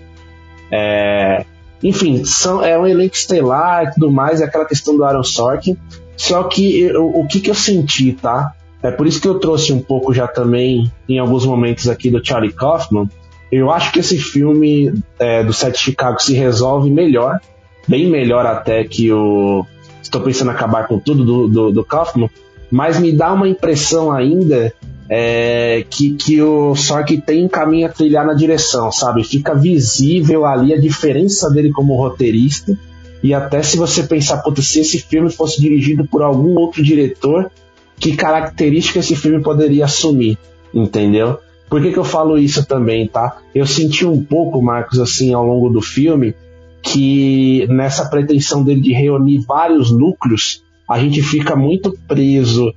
É, 0.71 1.45
enfim, 1.83 2.25
são, 2.25 2.63
é 2.63 2.77
um 2.77 2.85
elenco 2.87 3.15
estelar 3.15 3.85
e 3.85 3.91
tudo 3.93 4.11
mais, 4.11 4.41
é 4.41 4.45
aquela 4.45 4.65
questão 4.65 4.97
do 4.97 5.03
Aaron 5.03 5.23
Sorkin. 5.23 5.77
Só 6.17 6.43
que 6.43 6.81
eu- 6.81 7.05
o 7.07 7.25
que, 7.27 7.39
que 7.39 7.49
eu 7.49 7.55
senti, 7.55 8.11
tá? 8.11 8.53
É 8.83 8.91
por 8.91 9.07
isso 9.07 9.21
que 9.21 9.27
eu 9.27 9.39
trouxe 9.39 9.71
um 9.71 9.79
pouco 9.81 10.13
já 10.13 10.27
também, 10.27 10.91
em 11.07 11.19
alguns 11.19 11.45
momentos 11.45 11.87
aqui, 11.87 12.09
do 12.09 12.23
Charlie 12.25 12.51
Kaufman. 12.51 13.09
Eu 13.51 13.71
acho 13.71 13.91
que 13.93 13.99
esse 13.99 14.17
filme 14.17 14.93
é, 15.19 15.43
do 15.43 15.53
Sete 15.53 15.79
Chicago 15.79 16.21
se 16.21 16.33
resolve 16.33 16.89
melhor, 16.89 17.39
bem 17.87 18.07
melhor 18.07 18.45
até 18.45 18.83
que 18.83 19.11
o 19.11 19.65
Estou 20.01 20.21
Pensando 20.21 20.51
em 20.51 20.53
Acabar 20.53 20.87
com 20.87 20.99
Tudo, 20.99 21.23
do, 21.23 21.47
do, 21.47 21.71
do 21.71 21.83
Kaufman, 21.85 22.29
mas 22.69 22.99
me 22.99 23.11
dá 23.11 23.31
uma 23.33 23.47
impressão 23.47 24.11
ainda 24.11 24.73
é, 25.09 25.85
que, 25.89 26.11
que 26.15 26.41
o 26.41 26.75
Sork 26.75 27.21
tem 27.21 27.45
um 27.45 27.47
caminho 27.47 27.87
a 27.87 27.89
trilhar 27.89 28.25
na 28.25 28.33
direção, 28.33 28.91
sabe? 28.91 29.23
Fica 29.23 29.55
visível 29.55 30.45
ali 30.45 30.73
a 30.73 30.79
diferença 30.79 31.49
dele 31.49 31.71
como 31.71 31.95
roteirista. 31.95 32.77
E 33.23 33.33
até 33.33 33.63
se 33.63 33.77
você 33.77 34.03
pensar, 34.03 34.37
puta, 34.37 34.61
se 34.61 34.79
esse 34.79 34.99
filme 34.99 35.31
fosse 35.31 35.59
dirigido 35.59 36.05
por 36.07 36.21
algum 36.21 36.57
outro 36.57 36.83
diretor, 36.83 37.51
que 37.99 38.15
característica 38.15 38.99
esse 38.99 39.15
filme 39.15 39.41
poderia 39.41 39.85
assumir, 39.85 40.37
entendeu? 40.73 41.39
Por 41.69 41.81
que, 41.81 41.91
que 41.91 41.97
eu 41.97 42.03
falo 42.03 42.37
isso 42.37 42.65
também, 42.65 43.07
tá? 43.07 43.37
Eu 43.53 43.65
senti 43.65 44.05
um 44.05 44.23
pouco, 44.23 44.61
Marcos, 44.61 44.99
assim, 44.99 45.33
ao 45.33 45.45
longo 45.45 45.69
do 45.69 45.81
filme, 45.81 46.35
que 46.81 47.67
nessa 47.67 48.09
pretensão 48.09 48.63
dele 48.63 48.81
de 48.81 48.93
reunir 48.93 49.43
vários 49.45 49.91
núcleos, 49.91 50.63
a 50.89 50.97
gente 50.99 51.21
fica 51.21 51.55
muito 51.55 51.97
preso 52.07 52.71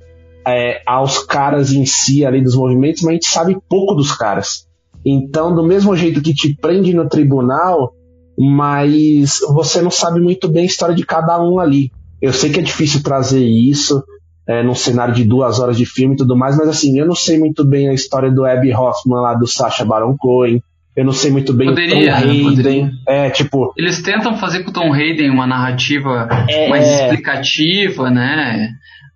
é, 0.45 0.81
aos 0.85 1.19
caras 1.19 1.71
em 1.71 1.85
si 1.85 2.25
ali 2.25 2.43
dos 2.43 2.55
movimentos, 2.55 3.03
mas 3.03 3.09
a 3.11 3.13
gente 3.13 3.27
sabe 3.27 3.57
pouco 3.69 3.93
dos 3.93 4.11
caras. 4.13 4.67
Então, 5.05 5.55
do 5.55 5.63
mesmo 5.63 5.95
jeito 5.95 6.21
que 6.21 6.33
te 6.33 6.53
prende 6.53 6.93
no 6.93 7.07
tribunal, 7.07 7.93
mas 8.37 9.39
você 9.53 9.81
não 9.81 9.91
sabe 9.91 10.19
muito 10.19 10.47
bem 10.47 10.63
a 10.63 10.65
história 10.65 10.95
de 10.95 11.05
cada 11.05 11.41
um 11.41 11.59
ali. 11.59 11.91
Eu 12.21 12.33
sei 12.33 12.51
que 12.51 12.59
é 12.59 12.63
difícil 12.63 13.01
trazer 13.03 13.43
isso 13.43 14.03
é, 14.47 14.63
num 14.63 14.75
cenário 14.75 15.13
de 15.13 15.23
duas 15.23 15.59
horas 15.59 15.77
de 15.77 15.85
filme 15.85 16.13
e 16.13 16.17
tudo 16.17 16.35
mais, 16.35 16.57
mas 16.57 16.67
assim, 16.67 16.99
eu 16.99 17.05
não 17.05 17.15
sei 17.15 17.39
muito 17.39 17.65
bem 17.65 17.89
a 17.89 17.93
história 17.93 18.31
do 18.31 18.45
Abby 18.45 18.73
Hoffman 18.73 19.21
lá 19.21 19.33
do 19.33 19.47
Sacha 19.47 19.85
Baron 19.85 20.15
Cohen. 20.17 20.61
Eu 20.95 21.05
não 21.05 21.13
sei 21.13 21.31
muito 21.31 21.53
bem 21.53 21.69
poderia, 21.69 22.17
o 22.17 22.21
Tom 22.21 22.29
Hayden. 22.29 22.91
É, 23.07 23.29
tipo. 23.29 23.73
Eles 23.77 24.01
tentam 24.01 24.35
fazer 24.35 24.63
com 24.63 24.71
o 24.71 24.73
Tom 24.73 24.93
Hayden 24.93 25.29
uma 25.29 25.47
narrativa 25.47 26.27
é... 26.49 26.67
mais 26.67 26.85
explicativa, 26.85 28.11
né? 28.11 28.71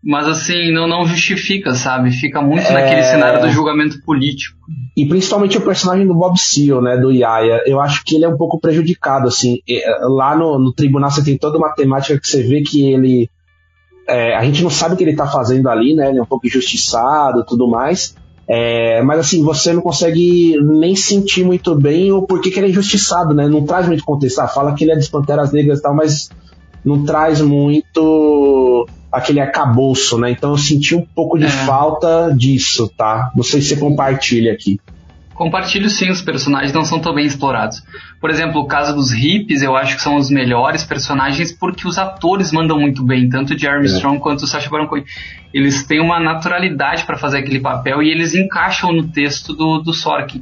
Mas 0.06 0.28
assim, 0.28 0.72
não, 0.72 0.88
não 0.88 1.04
justifica, 1.08 1.74
sabe? 1.74 2.12
Fica 2.12 2.40
muito 2.40 2.68
é... 2.68 2.72
naquele 2.72 3.04
cenário 3.04 3.42
do 3.42 3.50
julgamento 3.50 4.00
político. 4.04 4.56
E 4.96 5.08
principalmente 5.08 5.58
o 5.58 5.62
personagem 5.62 6.06
do 6.06 6.14
Bob 6.14 6.40
Seale, 6.40 6.80
né, 6.80 6.96
do 6.96 7.12
Yaya, 7.12 7.64
eu 7.66 7.82
acho 7.82 8.04
que 8.06 8.16
ele 8.16 8.24
é 8.24 8.30
um 8.30 8.38
pouco 8.38 8.60
prejudicado, 8.60 9.28
assim. 9.28 9.58
Lá 10.02 10.36
no, 10.38 10.60
no 10.60 10.72
tribunal 10.72 11.10
você 11.10 11.24
tem 11.24 11.40
toda 11.40 11.58
uma 11.58 11.74
temática 11.74 12.20
que 12.20 12.28
você 12.28 12.44
vê 12.44 12.62
que 12.62 12.86
ele. 12.86 13.28
É, 14.08 14.36
a 14.36 14.46
gente 14.46 14.62
não 14.62 14.70
sabe 14.70 14.94
o 14.94 14.98
que 14.98 15.04
ele 15.04 15.16
tá 15.16 15.26
fazendo 15.26 15.68
ali, 15.68 15.96
né? 15.96 16.10
Ele 16.10 16.20
é 16.20 16.22
um 16.22 16.28
pouco 16.28 16.46
injustiçado 16.46 17.40
e 17.40 17.46
tudo 17.46 17.68
mais. 17.68 18.16
É, 18.48 19.02
mas 19.02 19.20
assim, 19.22 19.44
você 19.44 19.74
não 19.74 19.82
consegue 19.82 20.56
nem 20.62 20.96
sentir 20.96 21.44
muito 21.44 21.74
bem 21.74 22.12
o 22.12 22.22
porquê 22.22 22.52
que 22.52 22.60
ele 22.60 22.68
é 22.68 22.70
injustiçado, 22.70 23.34
né? 23.34 23.48
Não 23.48 23.66
traz 23.66 23.88
muito 23.88 24.04
contexto. 24.04 24.38
Ah, 24.38 24.48
fala 24.48 24.76
que 24.76 24.84
ele 24.84 24.92
é 24.92 24.96
das 24.96 25.10
Panteras 25.10 25.52
Negras 25.52 25.80
e 25.80 25.82
tal, 25.82 25.96
mas 25.96 26.30
não 26.86 27.04
traz 27.04 27.42
muito 27.42 28.88
aquele 29.16 29.40
acabouço, 29.40 30.18
né? 30.18 30.32
Então 30.32 30.52
eu 30.52 30.58
senti 30.58 30.96
um 30.96 31.02
pouco 31.02 31.38
de 31.38 31.46
é. 31.46 31.50
falta 31.50 32.34
disso, 32.36 32.92
tá? 32.96 33.32
Não 33.36 33.44
sei 33.44 33.62
se 33.62 33.70
você 33.70 33.78
compartilha 33.78 34.52
aqui. 34.52 34.80
Compartilho 35.36 35.90
sim, 35.90 36.10
os 36.10 36.22
personagens 36.22 36.72
não 36.72 36.86
são 36.86 36.98
tão 36.98 37.14
bem 37.14 37.26
explorados. 37.26 37.84
Por 38.22 38.30
exemplo, 38.30 38.62
o 38.62 38.68
caso 38.68 38.96
dos 38.96 39.12
hippies, 39.12 39.62
eu 39.62 39.76
acho 39.76 39.98
que 39.98 40.02
são 40.02 40.16
os 40.16 40.30
melhores 40.30 40.86
personagens 40.86 41.52
porque 41.52 41.86
os 41.86 41.98
atores 41.98 42.54
mandam 42.54 42.80
muito 42.80 43.04
bem, 43.04 43.28
tanto 43.28 43.54
o 43.54 43.58
Jeremy 43.60 43.86
é. 43.86 43.90
Strong 43.90 44.20
quanto 44.20 44.44
o 44.44 44.48
Sacha 44.48 44.70
Baron 44.70 44.88
Cohen. 44.88 45.04
Eles 45.54 45.86
têm 45.86 46.00
uma 46.00 46.22
naturalidade 46.22 47.04
para 47.04 47.18
fazer 47.18 47.40
aquele 47.40 47.60
papel 47.60 48.02
e 48.02 48.10
eles 48.10 48.34
encaixam 48.34 48.94
no 48.94 49.10
texto 49.10 49.54
do, 49.54 49.80
do 49.80 49.94
Sorkin. 49.94 50.42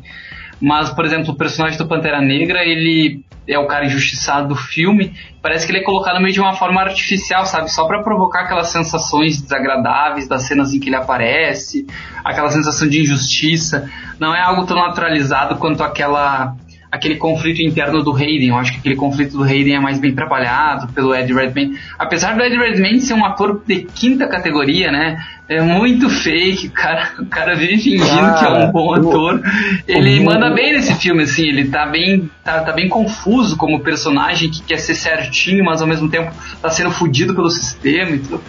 Mas, 0.62 0.92
por 0.92 1.06
exemplo, 1.06 1.34
o 1.34 1.36
personagem 1.36 1.78
do 1.78 1.88
Pantera 1.88 2.22
Negra, 2.22 2.64
ele 2.64 3.24
é 3.48 3.60
o 3.60 3.68
cara 3.68 3.86
injustiçado 3.86 4.48
do 4.48 4.56
filme, 4.56 5.14
parece 5.42 5.66
que 5.66 5.72
ele 5.72 5.80
é 5.80 5.84
colocado 5.84 6.22
meio 6.22 6.34
de 6.34 6.40
uma 6.40 6.54
forma 6.54 6.82
artificial, 6.82 7.46
sabe? 7.46 7.72
Só 7.72 7.86
para 7.86 8.02
provocar 8.02 8.42
aquelas 8.42 8.70
sensações 8.70 9.42
desagradáveis 9.42 10.28
das 10.28 10.44
cenas 10.44 10.74
em 10.74 10.80
que 10.80 10.90
ele 10.90 10.96
aparece, 10.96 11.86
aquela 12.24 12.50
sensação 12.50 12.88
de 12.88 13.02
injustiça. 13.02 13.90
Não 14.20 14.34
é 14.34 14.42
algo 14.42 14.66
tão 14.66 14.78
naturalizado 14.78 15.58
quanto 15.58 15.84
aquela 15.84 16.56
aquele 16.94 17.16
conflito 17.16 17.60
interno 17.60 18.04
do 18.04 18.16
Hayden. 18.16 18.50
Eu 18.50 18.56
acho 18.56 18.72
que 18.72 18.78
aquele 18.78 18.96
conflito 18.96 19.36
do 19.36 19.44
Hayden 19.44 19.78
é 19.78 19.80
mais 19.80 19.98
bem 19.98 20.14
trabalhado 20.14 20.94
pelo 20.94 21.16
Ed 21.16 21.34
Redmayne. 21.34 21.76
Apesar 21.98 22.36
do 22.36 22.44
Ed 22.44 22.56
Redmayne 22.56 23.02
ser 23.02 23.16
um 23.16 23.26
ator 23.26 23.64
de 23.66 23.88
quinta 23.96 24.28
categoria, 24.28 24.92
né? 24.92 25.18
É 25.50 25.60
muito 25.60 26.08
fake, 26.08 26.68
o 26.68 26.72
cara, 26.72 27.10
o 27.18 27.26
cara 27.26 27.56
vive 27.56 27.78
fingindo 27.78 28.06
cara, 28.06 28.38
que 28.38 28.46
é 28.46 28.50
um 28.50 28.72
bom 28.72 28.94
ator. 28.94 29.42
Ele 29.88 30.20
o, 30.20 30.26
manda 30.26 30.52
bem 30.52 30.74
nesse 30.74 30.94
filme, 30.94 31.24
assim, 31.24 31.48
ele 31.48 31.66
tá 31.68 31.88
bem, 31.88 32.30
tá, 32.44 32.62
tá 32.62 32.72
bem 32.72 32.88
confuso 32.88 33.58
como 33.58 33.80
personagem 33.80 34.52
que 34.52 34.62
quer 34.62 34.78
ser 34.78 34.94
certinho, 34.94 35.66
mas 35.66 35.82
ao 35.82 35.88
mesmo 35.88 36.08
tempo 36.08 36.32
tá 36.62 36.70
sendo 36.70 36.92
fudido 36.92 37.34
pelo 37.34 37.50
sistema 37.50 38.12
e 38.12 38.20
tudo. 38.20 38.42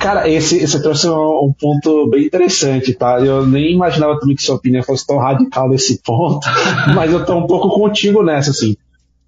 Cara, 0.00 0.26
esse, 0.30 0.66
você 0.66 0.80
trouxe 0.80 1.06
um, 1.10 1.12
um, 1.12 1.52
ponto 1.52 2.08
bem 2.08 2.24
interessante, 2.24 2.94
tá? 2.94 3.20
Eu 3.20 3.46
nem 3.46 3.74
imaginava 3.74 4.18
também 4.18 4.34
que 4.34 4.42
sua 4.42 4.56
opinião 4.56 4.82
fosse 4.82 5.06
tão 5.06 5.18
radical 5.18 5.68
nesse 5.68 6.00
ponto, 6.02 6.40
mas 6.96 7.12
eu 7.12 7.22
tô 7.22 7.36
um 7.36 7.46
pouco 7.46 7.68
contigo 7.68 8.22
nessa, 8.22 8.50
assim. 8.50 8.74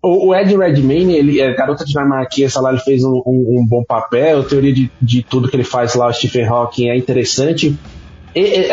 O, 0.00 0.28
o 0.28 0.34
Ed 0.34 0.56
Redmayne, 0.56 1.14
ele 1.14 1.40
é 1.40 1.54
garota 1.54 1.84
dinamarquesa 1.84 2.58
lá, 2.62 2.70
ele 2.70 2.80
fez 2.80 3.04
um, 3.04 3.22
um, 3.26 3.58
um, 3.60 3.66
bom 3.66 3.84
papel, 3.84 4.40
a 4.40 4.44
teoria 4.44 4.72
de, 4.72 4.90
de 5.00 5.22
tudo 5.22 5.46
que 5.46 5.54
ele 5.54 5.62
faz 5.62 5.94
lá, 5.94 6.08
o 6.08 6.12
Stephen 6.12 6.46
Hawking, 6.46 6.88
é 6.88 6.96
interessante. 6.96 7.76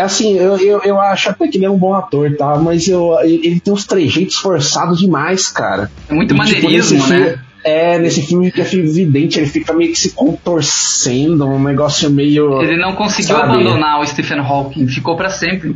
Assim, 0.01 0.38
eu, 0.38 0.57
eu, 0.57 0.81
eu 0.81 0.99
acho 1.01 1.29
até 1.29 1.49
que 1.49 1.57
ele 1.57 1.65
é 1.65 1.69
um 1.69 1.77
bom 1.77 1.93
ator, 1.93 2.33
tá? 2.38 2.57
Mas 2.57 2.88
eu, 2.88 3.19
ele 3.21 3.59
tem 3.59 3.73
uns 3.73 3.85
trejeitos 3.85 4.38
forçados 4.38 4.99
demais, 4.99 5.49
cara. 5.49 5.91
É 6.07 6.13
muito 6.13 6.33
e, 6.33 6.38
tipo, 6.38 6.38
maneirismo, 6.38 6.97
tipo, 6.97 7.09
né? 7.09 7.43
É, 7.63 8.00
nesse 8.00 8.22
filme 8.22 8.52
que 8.52 8.62
é 8.62 8.63
evidente, 8.63 9.38
ele 9.38 9.48
fica 9.48 9.74
meio 9.74 9.91
que 9.91 10.00
se 10.00 10.12
contorcendo, 10.12 11.45
um 11.45 11.62
negócio 11.62 12.10
meio. 12.10 12.62
Ele 12.62 12.78
não 12.78 12.95
conseguiu 12.95 13.36
sabe? 13.36 13.52
abandonar 13.52 14.00
o 14.00 14.08
Stephen 14.08 14.39
Hawking, 14.39 14.88
ficou 14.88 15.17
para 15.17 15.30
sempre, 15.30 15.76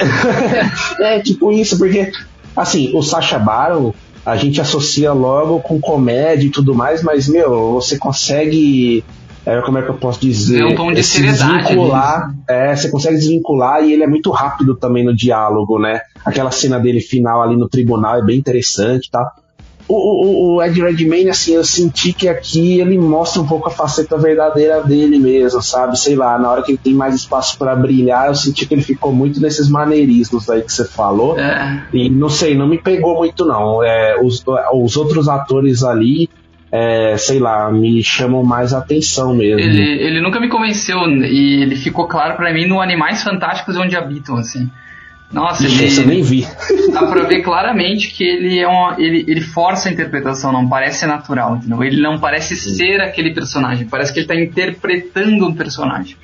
é, 1.00 1.20
tipo 1.20 1.52
isso, 1.52 1.76
porque, 1.78 2.10
assim, 2.56 2.90
o 2.94 3.02
Sacha 3.02 3.38
Baron, 3.38 3.92
a 4.24 4.36
gente 4.36 4.60
associa 4.60 5.12
logo 5.12 5.60
com 5.60 5.80
comédia 5.80 6.46
e 6.46 6.50
tudo 6.50 6.74
mais, 6.74 7.02
mas, 7.02 7.28
meu, 7.28 7.72
você 7.72 7.98
consegue. 7.98 9.04
É, 9.44 9.60
como 9.62 9.78
é 9.78 9.82
que 9.82 9.88
eu 9.88 9.94
posso 9.94 10.20
dizer? 10.20 10.60
É 10.60 10.66
um 10.66 10.74
tom 10.74 10.92
de 10.92 11.02
se 11.02 11.22
desvincular. 11.22 12.34
É, 12.46 12.76
você 12.76 12.90
consegue 12.90 13.16
desvincular 13.16 13.82
e 13.82 13.92
ele 13.92 14.02
é 14.02 14.06
muito 14.06 14.30
rápido 14.30 14.76
também 14.76 15.04
no 15.04 15.16
diálogo, 15.16 15.78
né? 15.78 16.02
Aquela 16.24 16.50
cena 16.50 16.78
dele 16.78 17.00
final 17.00 17.42
ali 17.42 17.56
no 17.56 17.68
tribunal 17.68 18.18
é 18.18 18.22
bem 18.22 18.38
interessante, 18.38 19.10
tá? 19.10 19.32
O, 19.92 20.54
o, 20.54 20.54
o, 20.54 20.62
Ed 20.62 20.80
Redmayne, 20.80 21.30
assim, 21.30 21.54
eu 21.54 21.64
senti 21.64 22.12
que 22.12 22.28
aqui 22.28 22.78
ele 22.80 22.96
mostra 22.96 23.42
um 23.42 23.46
pouco 23.46 23.68
a 23.68 23.72
faceta 23.72 24.16
verdadeira 24.16 24.80
dele 24.82 25.18
mesmo, 25.18 25.60
sabe? 25.60 25.98
Sei 25.98 26.14
lá, 26.14 26.38
na 26.38 26.48
hora 26.48 26.62
que 26.62 26.70
ele 26.70 26.80
tem 26.82 26.94
mais 26.94 27.16
espaço 27.16 27.58
para 27.58 27.74
brilhar, 27.74 28.28
eu 28.28 28.34
senti 28.36 28.66
que 28.66 28.72
ele 28.72 28.82
ficou 28.82 29.12
muito 29.12 29.40
nesses 29.40 29.68
maneirismos 29.68 30.48
aí 30.48 30.62
que 30.62 30.72
você 30.72 30.84
falou. 30.84 31.36
É. 31.38 31.82
E 31.92 32.08
não 32.08 32.28
sei, 32.28 32.56
não 32.56 32.68
me 32.68 32.78
pegou 32.78 33.16
muito, 33.16 33.44
não. 33.44 33.82
É, 33.82 34.16
os, 34.22 34.44
os 34.72 34.96
outros 34.96 35.28
atores 35.28 35.82
ali, 35.82 36.30
é, 36.70 37.16
sei 37.16 37.40
lá, 37.40 37.68
me 37.72 38.00
chamam 38.04 38.44
mais 38.44 38.72
atenção 38.72 39.34
mesmo. 39.34 39.58
Ele, 39.58 39.82
ele 39.82 40.20
nunca 40.20 40.38
me 40.38 40.48
convenceu 40.48 40.98
e 41.08 41.62
ele 41.62 41.74
ficou 41.74 42.06
claro 42.06 42.36
para 42.36 42.52
mim 42.52 42.66
no 42.66 42.80
Animais 42.80 43.24
Fantásticos 43.24 43.76
Onde 43.76 43.96
Habitam, 43.96 44.36
assim. 44.36 44.70
Nossa, 45.32 45.64
Ixi, 45.64 45.84
ele, 45.84 46.00
eu 46.00 46.06
nem 46.06 46.22
vi. 46.22 46.46
Dá 46.92 47.06
pra 47.06 47.22
ver 47.22 47.42
claramente 47.42 48.12
que 48.12 48.24
ele 48.24 48.58
é 48.58 48.66
uma, 48.66 48.96
ele, 48.98 49.24
ele 49.28 49.40
força 49.40 49.88
a 49.88 49.92
interpretação, 49.92 50.52
não 50.52 50.68
parece 50.68 51.06
natural, 51.06 51.56
entendeu? 51.56 51.84
Ele 51.84 52.00
não 52.00 52.18
parece 52.18 52.56
Sim. 52.56 52.74
ser 52.74 53.00
aquele 53.00 53.32
personagem, 53.32 53.86
parece 53.86 54.12
que 54.12 54.20
ele 54.20 54.26
tá 54.26 54.34
interpretando 54.34 55.46
um 55.46 55.54
personagem. 55.54 56.16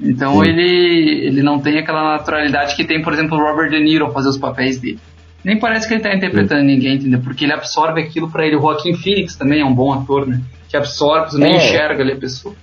Então 0.00 0.44
ele, 0.44 1.26
ele 1.26 1.42
não 1.42 1.58
tem 1.58 1.78
aquela 1.78 2.16
naturalidade 2.18 2.76
que 2.76 2.84
tem, 2.84 3.02
por 3.02 3.12
exemplo, 3.12 3.36
o 3.36 3.40
Robert 3.40 3.70
De 3.70 3.82
Niro 3.82 4.12
fazer 4.12 4.28
os 4.28 4.38
papéis 4.38 4.78
dele. 4.78 5.00
Nem 5.42 5.58
parece 5.58 5.88
que 5.88 5.94
ele 5.94 6.02
tá 6.02 6.14
interpretando 6.14 6.60
Sim. 6.60 6.66
ninguém, 6.66 6.96
entendeu? 6.96 7.20
Porque 7.20 7.44
ele 7.44 7.52
absorve 7.52 8.00
aquilo 8.00 8.30
para 8.30 8.46
ele. 8.46 8.56
O 8.56 8.60
Joaquim 8.60 8.94
Phoenix 8.94 9.36
também 9.36 9.60
é 9.60 9.64
um 9.64 9.74
bom 9.74 9.92
ator, 9.92 10.26
né? 10.26 10.40
Que 10.68 10.76
absorve, 10.76 11.38
nem 11.38 11.54
é. 11.54 11.56
enxerga 11.56 12.02
ali 12.02 12.12
a 12.12 12.16
pessoa. 12.16 12.54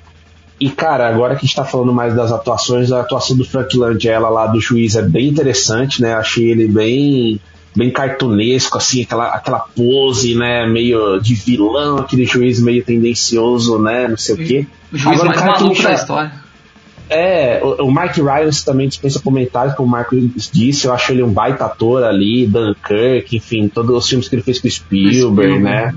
E, 0.59 0.69
cara, 0.69 1.07
agora 1.07 1.35
que 1.35 1.45
a 1.45 1.47
gente 1.47 1.55
tá 1.55 1.65
falando 1.65 1.91
mais 1.91 2.15
das 2.15 2.31
atuações, 2.31 2.91
a 2.91 3.01
atuação 3.01 3.35
do 3.35 3.43
Frank 3.43 3.75
Langella 3.75 4.29
lá 4.29 4.47
do 4.47 4.61
juiz 4.61 4.95
é 4.95 5.01
bem 5.01 5.27
interessante, 5.27 6.01
né? 6.01 6.13
Achei 6.13 6.51
ele 6.51 6.67
bem 6.67 7.39
bem 7.75 7.89
cartunesco, 7.89 8.77
assim, 8.77 9.01
aquela, 9.01 9.29
aquela 9.29 9.59
pose, 9.59 10.35
né, 10.35 10.67
meio 10.67 11.19
de 11.19 11.33
vilão, 11.33 11.97
aquele 11.97 12.25
juiz 12.25 12.61
meio 12.61 12.83
tendencioso, 12.83 13.79
né, 13.79 14.07
não 14.07 14.17
sei 14.17 14.35
o 14.35 14.37
quê. 14.37 14.67
O 14.91 14.97
juiz 14.97 15.19
Agora, 15.19 15.29
mais 15.29 15.41
o 15.41 15.43
cara 15.43 15.59
maluco 15.59 15.75
que 15.75 15.83
da 15.83 15.93
história. 15.93 16.31
É, 17.09 17.61
o, 17.63 17.87
o 17.87 17.91
Mike 17.91 18.21
Ryan 18.21 18.49
também 18.63 18.87
dispensa 18.87 19.19
comentários, 19.19 19.75
como 19.75 19.87
o 19.87 19.91
Marco 19.91 20.15
disse, 20.51 20.85
eu 20.85 20.93
acho 20.93 21.11
ele 21.11 21.23
um 21.23 21.33
baita 21.33 21.65
ator 21.65 22.03
ali, 22.03 22.45
Dunkirk, 22.45 23.35
enfim, 23.35 23.67
todos 23.67 23.95
os 23.95 24.07
filmes 24.07 24.29
que 24.29 24.35
ele 24.35 24.43
fez 24.43 24.59
com 24.59 24.69
Spielberg, 24.69 25.57
Spielberg. 25.57 25.63
né, 25.63 25.95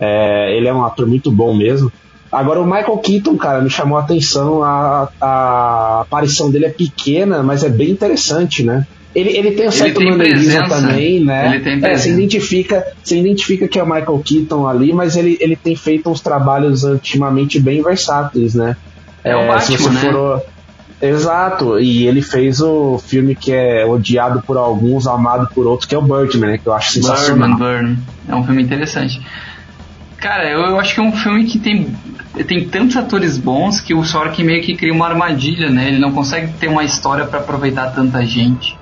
é, 0.00 0.56
ele 0.56 0.66
é 0.66 0.74
um 0.74 0.82
ator 0.82 1.06
muito 1.06 1.30
bom 1.30 1.54
mesmo. 1.54 1.92
Agora 2.32 2.60
o 2.60 2.64
Michael 2.64 2.96
Keaton, 2.98 3.36
cara, 3.36 3.60
me 3.60 3.68
chamou 3.68 3.98
a 3.98 4.00
atenção. 4.00 4.62
A, 4.62 5.08
a 5.20 6.00
aparição 6.00 6.50
dele 6.50 6.64
é 6.64 6.70
pequena, 6.70 7.42
mas 7.42 7.62
é 7.62 7.68
bem 7.68 7.90
interessante, 7.90 8.62
né? 8.62 8.86
Ele, 9.14 9.36
ele 9.36 9.50
tem 9.50 9.68
um 9.68 9.70
certo 9.70 10.02
maneirismo 10.02 10.66
também, 10.66 11.22
né? 11.22 11.54
Ele 11.54 11.60
tem 11.60 11.84
é, 11.84 11.98
você 11.98 12.10
identifica, 12.10 12.86
você 13.02 13.18
identifica 13.18 13.68
que 13.68 13.78
é 13.78 13.82
o 13.82 13.86
Michael 13.86 14.22
Keaton 14.24 14.66
ali, 14.66 14.94
mas 14.94 15.16
ele, 15.16 15.36
ele 15.38 15.54
tem 15.54 15.76
feito 15.76 16.08
uns 16.08 16.22
trabalhos 16.22 16.84
ultimamente 16.84 17.60
bem 17.60 17.82
versáteis, 17.82 18.54
né? 18.54 18.74
É, 19.22 19.32
é 19.32 19.36
o 19.36 19.46
Batman, 19.46 19.90
né? 19.90 20.00
For, 20.00 20.42
Exato, 21.02 21.80
e 21.80 22.06
ele 22.06 22.22
fez 22.22 22.60
o 22.60 22.96
filme 22.96 23.34
que 23.34 23.52
é 23.52 23.84
odiado 23.84 24.40
por 24.40 24.56
alguns, 24.56 25.08
amado 25.08 25.48
por 25.52 25.66
outros, 25.66 25.86
que 25.86 25.96
é 25.96 25.98
o 25.98 26.02
Birdman, 26.02 26.52
né? 26.52 26.58
Que 26.58 26.68
eu 26.68 26.72
acho 26.72 26.92
sensacional. 26.92 27.48
Birdman, 27.48 27.72
Birdman. 27.72 27.98
É 28.28 28.34
um 28.36 28.44
filme 28.44 28.62
interessante. 28.62 29.20
Cara, 30.22 30.48
eu, 30.48 30.60
eu, 30.60 30.78
acho 30.78 30.94
que 30.94 31.00
é 31.00 31.02
um 31.02 31.10
filme 31.10 31.44
que 31.46 31.58
tem, 31.58 31.92
tem 32.46 32.68
tantos 32.68 32.96
atores 32.96 33.36
bons 33.36 33.80
que 33.80 33.92
o 33.92 34.04
Sorkin 34.04 34.44
meio 34.44 34.62
que 34.62 34.76
cria 34.76 34.92
uma 34.92 35.08
armadilha, 35.08 35.68
né? 35.68 35.88
Ele 35.88 35.98
não 35.98 36.12
consegue 36.12 36.52
ter 36.58 36.68
uma 36.68 36.84
história 36.84 37.26
para 37.26 37.40
aproveitar 37.40 37.90
tanta 37.90 38.24
gente. 38.24 38.78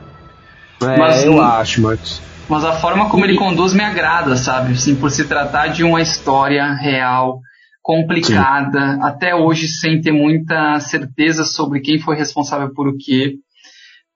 É, 0.82 0.98
mas, 0.98 1.24
eu 1.24 1.40
acho, 1.40 1.80
Marcos. 1.80 2.20
Mas 2.46 2.62
a 2.62 2.74
forma 2.74 3.08
como 3.08 3.24
ele 3.24 3.36
conduz 3.36 3.72
me 3.72 3.82
agrada, 3.82 4.36
sabe? 4.36 4.74
Assim, 4.74 4.94
por 4.94 5.10
se 5.10 5.24
tratar 5.24 5.68
de 5.68 5.82
uma 5.82 6.02
história 6.02 6.74
real, 6.74 7.40
complicada, 7.82 8.96
Sim. 8.96 9.02
até 9.02 9.34
hoje 9.34 9.66
sem 9.66 9.98
ter 9.98 10.12
muita 10.12 10.78
certeza 10.78 11.44
sobre 11.44 11.80
quem 11.80 11.98
foi 11.98 12.16
responsável 12.16 12.74
por 12.74 12.86
o 12.86 12.98
quê. 12.98 13.36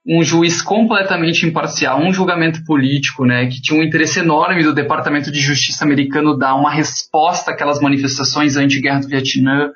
Um 0.07 0.23
juiz 0.23 0.61
completamente 0.61 1.47
imparcial, 1.47 1.99
um 1.99 2.13
julgamento 2.13 2.63
político, 2.65 3.25
né, 3.25 3.47
que 3.47 3.61
tinha 3.61 3.81
um 3.81 3.83
interesse 3.83 4.21
enorme 4.21 4.63
do 4.63 4.75
Departamento 4.75 5.33
de 5.33 5.41
Justiça 5.41 5.85
americano 5.85 6.37
dar 6.37 6.55
uma 6.55 6.71
resposta 6.71 7.51
àquelas 7.51 7.81
manifestações 7.81 8.57
anti-guerra 8.57 9.01
do 9.01 9.09
Vietnã 9.09 9.71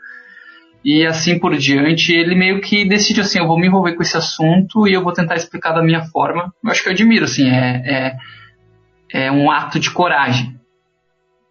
e 0.84 1.06
assim 1.06 1.38
por 1.38 1.56
diante. 1.56 2.12
Ele 2.12 2.34
meio 2.34 2.60
que 2.60 2.86
decide 2.86 3.20
assim, 3.20 3.38
eu 3.38 3.46
vou 3.46 3.58
me 3.58 3.66
envolver 3.66 3.94
com 3.94 4.02
esse 4.02 4.16
assunto 4.16 4.86
e 4.86 4.92
eu 4.92 5.02
vou 5.02 5.12
tentar 5.12 5.36
explicar 5.36 5.72
da 5.72 5.82
minha 5.82 6.02
forma. 6.04 6.52
Eu 6.62 6.70
acho 6.70 6.82
que 6.82 6.88
eu 6.88 6.92
admiro, 6.92 7.24
assim, 7.24 7.48
é, 7.48 8.16
é, 9.12 9.26
é 9.26 9.32
um 9.32 9.50
ato 9.50 9.80
de 9.80 9.90
coragem. 9.90 10.58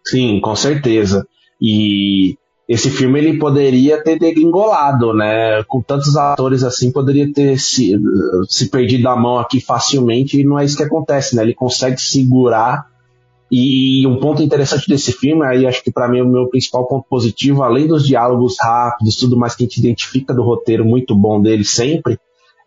Sim, 0.06 0.40
com 0.40 0.54
certeza. 0.54 1.26
E 1.60 2.36
esse 2.68 2.90
filme 2.90 3.18
ele 3.18 3.38
poderia 3.38 4.02
ter 4.02 4.18
degringolado, 4.18 5.14
né? 5.14 5.62
Com 5.64 5.80
tantos 5.80 6.14
atores 6.18 6.62
assim, 6.62 6.92
poderia 6.92 7.32
ter 7.32 7.58
se, 7.58 7.98
se 8.46 8.68
perdido 8.68 9.08
a 9.08 9.16
mão 9.16 9.38
aqui 9.38 9.58
facilmente 9.58 10.38
e 10.38 10.44
não 10.44 10.58
é 10.58 10.66
isso 10.66 10.76
que 10.76 10.82
acontece, 10.82 11.34
né? 11.34 11.42
Ele 11.42 11.54
consegue 11.54 11.98
segurar. 11.98 12.86
E 13.50 14.06
um 14.06 14.20
ponto 14.20 14.42
interessante 14.42 14.86
desse 14.86 15.10
filme, 15.12 15.46
aí 15.46 15.66
acho 15.66 15.82
que 15.82 15.90
para 15.90 16.06
mim 16.06 16.18
é 16.18 16.22
o 16.22 16.28
meu 16.28 16.48
principal 16.48 16.86
ponto 16.86 17.06
positivo, 17.08 17.62
além 17.62 17.86
dos 17.86 18.06
diálogos 18.06 18.56
rápidos, 18.60 19.16
tudo 19.16 19.38
mais 19.38 19.54
que 19.54 19.62
a 19.62 19.66
gente 19.66 19.78
identifica 19.78 20.34
do 20.34 20.42
roteiro 20.42 20.84
muito 20.84 21.14
bom 21.14 21.40
dele 21.40 21.64
sempre, 21.64 22.18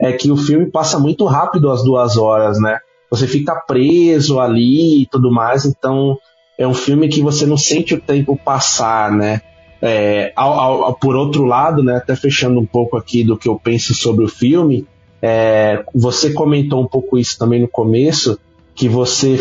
é 0.02 0.12
que 0.12 0.32
o 0.32 0.36
filme 0.36 0.72
passa 0.72 0.98
muito 0.98 1.26
rápido 1.26 1.70
as 1.70 1.84
duas 1.84 2.18
horas, 2.18 2.60
né? 2.60 2.80
Você 3.12 3.28
fica 3.28 3.54
preso 3.68 4.40
ali 4.40 5.04
e 5.04 5.06
tudo 5.06 5.32
mais, 5.32 5.64
então 5.64 6.18
é 6.58 6.68
um 6.68 6.74
filme 6.74 7.08
que 7.08 7.22
você 7.22 7.46
não 7.46 7.58
sente 7.58 7.94
o 7.94 8.02
tempo 8.02 8.36
passar, 8.36 9.12
né? 9.12 9.42
É, 9.82 10.32
ao, 10.36 10.84
ao, 10.84 10.94
por 10.94 11.16
outro 11.16 11.44
lado, 11.44 11.84
né, 11.84 11.98
até 11.98 12.16
fechando 12.16 12.60
um 12.60 12.66
pouco 12.66 12.96
aqui 12.96 13.24
do 13.24 13.36
que 13.36 13.50
eu 13.50 13.60
penso 13.62 13.96
sobre 13.96 14.24
o 14.24 14.28
filme, 14.28 14.86
é, 15.22 15.84
você 15.94 16.32
comentou 16.32 16.82
um 16.82 16.88
pouco 16.88 17.18
isso 17.18 17.38
também 17.38 17.62
no 17.62 17.68
começo, 17.68 18.40
que 18.76 18.88
você, 18.88 19.38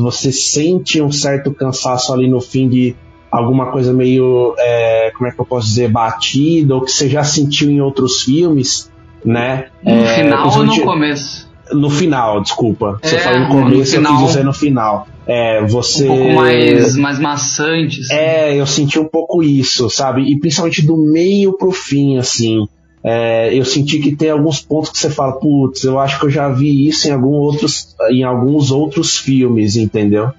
você 0.00 0.32
sente 0.32 1.00
um 1.02 1.12
certo 1.12 1.52
cansaço 1.52 2.12
ali 2.12 2.28
no 2.28 2.40
fim 2.40 2.68
de 2.68 2.96
alguma 3.30 3.70
coisa 3.70 3.92
meio, 3.92 4.54
é, 4.58 5.12
como 5.16 5.28
é 5.28 5.32
que 5.32 5.40
eu 5.40 5.44
posso 5.44 5.68
dizer, 5.68 5.88
batida, 5.88 6.74
ou 6.74 6.80
que 6.82 6.90
você 6.90 7.08
já 7.08 7.22
sentiu 7.22 7.70
em 7.70 7.80
outros 7.80 8.22
filmes, 8.22 8.90
né? 9.24 9.66
No 9.82 9.92
é, 9.92 10.16
final 10.16 10.48
ou 10.48 10.64
no 10.64 10.82
começo? 10.82 11.49
No 11.72 11.90
final, 11.90 12.40
desculpa. 12.40 12.98
Você 13.02 13.16
é, 13.16 13.18
falou 13.20 13.40
no 13.40 13.48
começo, 13.48 13.78
no 13.78 13.84
final, 13.84 14.12
eu 14.12 14.18
quis 14.18 14.26
dizer 14.28 14.44
no 14.44 14.52
final. 14.52 15.08
É, 15.26 15.64
você... 15.64 16.04
Um 16.04 16.16
pouco 16.16 16.32
mais, 16.34 16.96
mais 16.96 17.18
maçante. 17.18 18.00
Assim. 18.00 18.14
É, 18.14 18.60
eu 18.60 18.66
senti 18.66 18.98
um 18.98 19.04
pouco 19.04 19.42
isso, 19.42 19.88
sabe? 19.88 20.22
E 20.22 20.38
principalmente 20.38 20.82
do 20.82 20.96
meio 20.96 21.56
pro 21.56 21.70
fim, 21.70 22.18
assim. 22.18 22.66
É, 23.02 23.54
eu 23.54 23.64
senti 23.64 23.98
que 23.98 24.14
tem 24.14 24.30
alguns 24.30 24.60
pontos 24.60 24.90
que 24.90 24.98
você 24.98 25.08
fala, 25.08 25.32
putz, 25.32 25.84
eu 25.84 25.98
acho 25.98 26.18
que 26.18 26.26
eu 26.26 26.30
já 26.30 26.48
vi 26.48 26.86
isso 26.86 27.08
em, 27.08 27.12
algum 27.12 27.32
outros, 27.32 27.94
em 28.10 28.24
alguns 28.24 28.70
outros 28.70 29.16
filmes, 29.16 29.76
entendeu? 29.76 30.30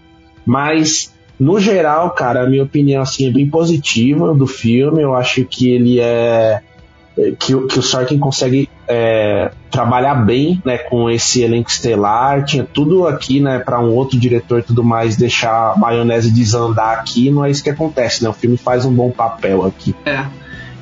Mas, 0.46 1.14
no 1.40 1.60
geral, 1.60 2.12
cara, 2.12 2.44
a 2.44 2.50
minha 2.50 2.64
opinião 2.64 3.02
assim, 3.02 3.28
é 3.28 3.32
bem 3.32 3.50
positiva 3.50 4.34
do 4.34 4.46
filme. 4.46 5.02
Eu 5.02 5.16
acho 5.16 5.44
que 5.46 5.72
ele 5.72 6.00
é 6.00 6.62
que, 7.16 7.56
que 7.68 7.80
o 7.80 7.82
Sorkin 7.82 8.18
consegue 8.18 8.70
é, 8.94 9.52
trabalhar 9.72 10.16
bem 10.16 10.62
né, 10.66 10.78
com 10.78 11.10
esse 11.10 11.42
elenco 11.42 11.70
estelar. 11.70 12.44
Tinha 12.44 12.66
tudo 12.66 13.08
aqui 13.08 13.40
né, 13.40 13.60
para 13.60 13.80
um 13.80 13.96
outro 13.96 14.20
diretor 14.20 14.60
e 14.60 14.64
tudo 14.64 14.84
mais 14.84 15.16
deixar 15.16 15.72
a 15.72 15.78
maionese 15.78 16.30
desandar 16.30 17.00
aqui. 17.00 17.32
Não 17.32 17.46
é 17.46 17.50
isso 17.50 17.64
que 17.64 17.70
acontece, 17.70 18.22
né? 18.22 18.30
O 18.30 18.34
filme 18.34 18.58
faz 18.58 18.86
um 18.86 18.94
bom 18.94 19.10
papel 19.10 19.66
aqui. 19.66 19.96
É. 20.06 20.26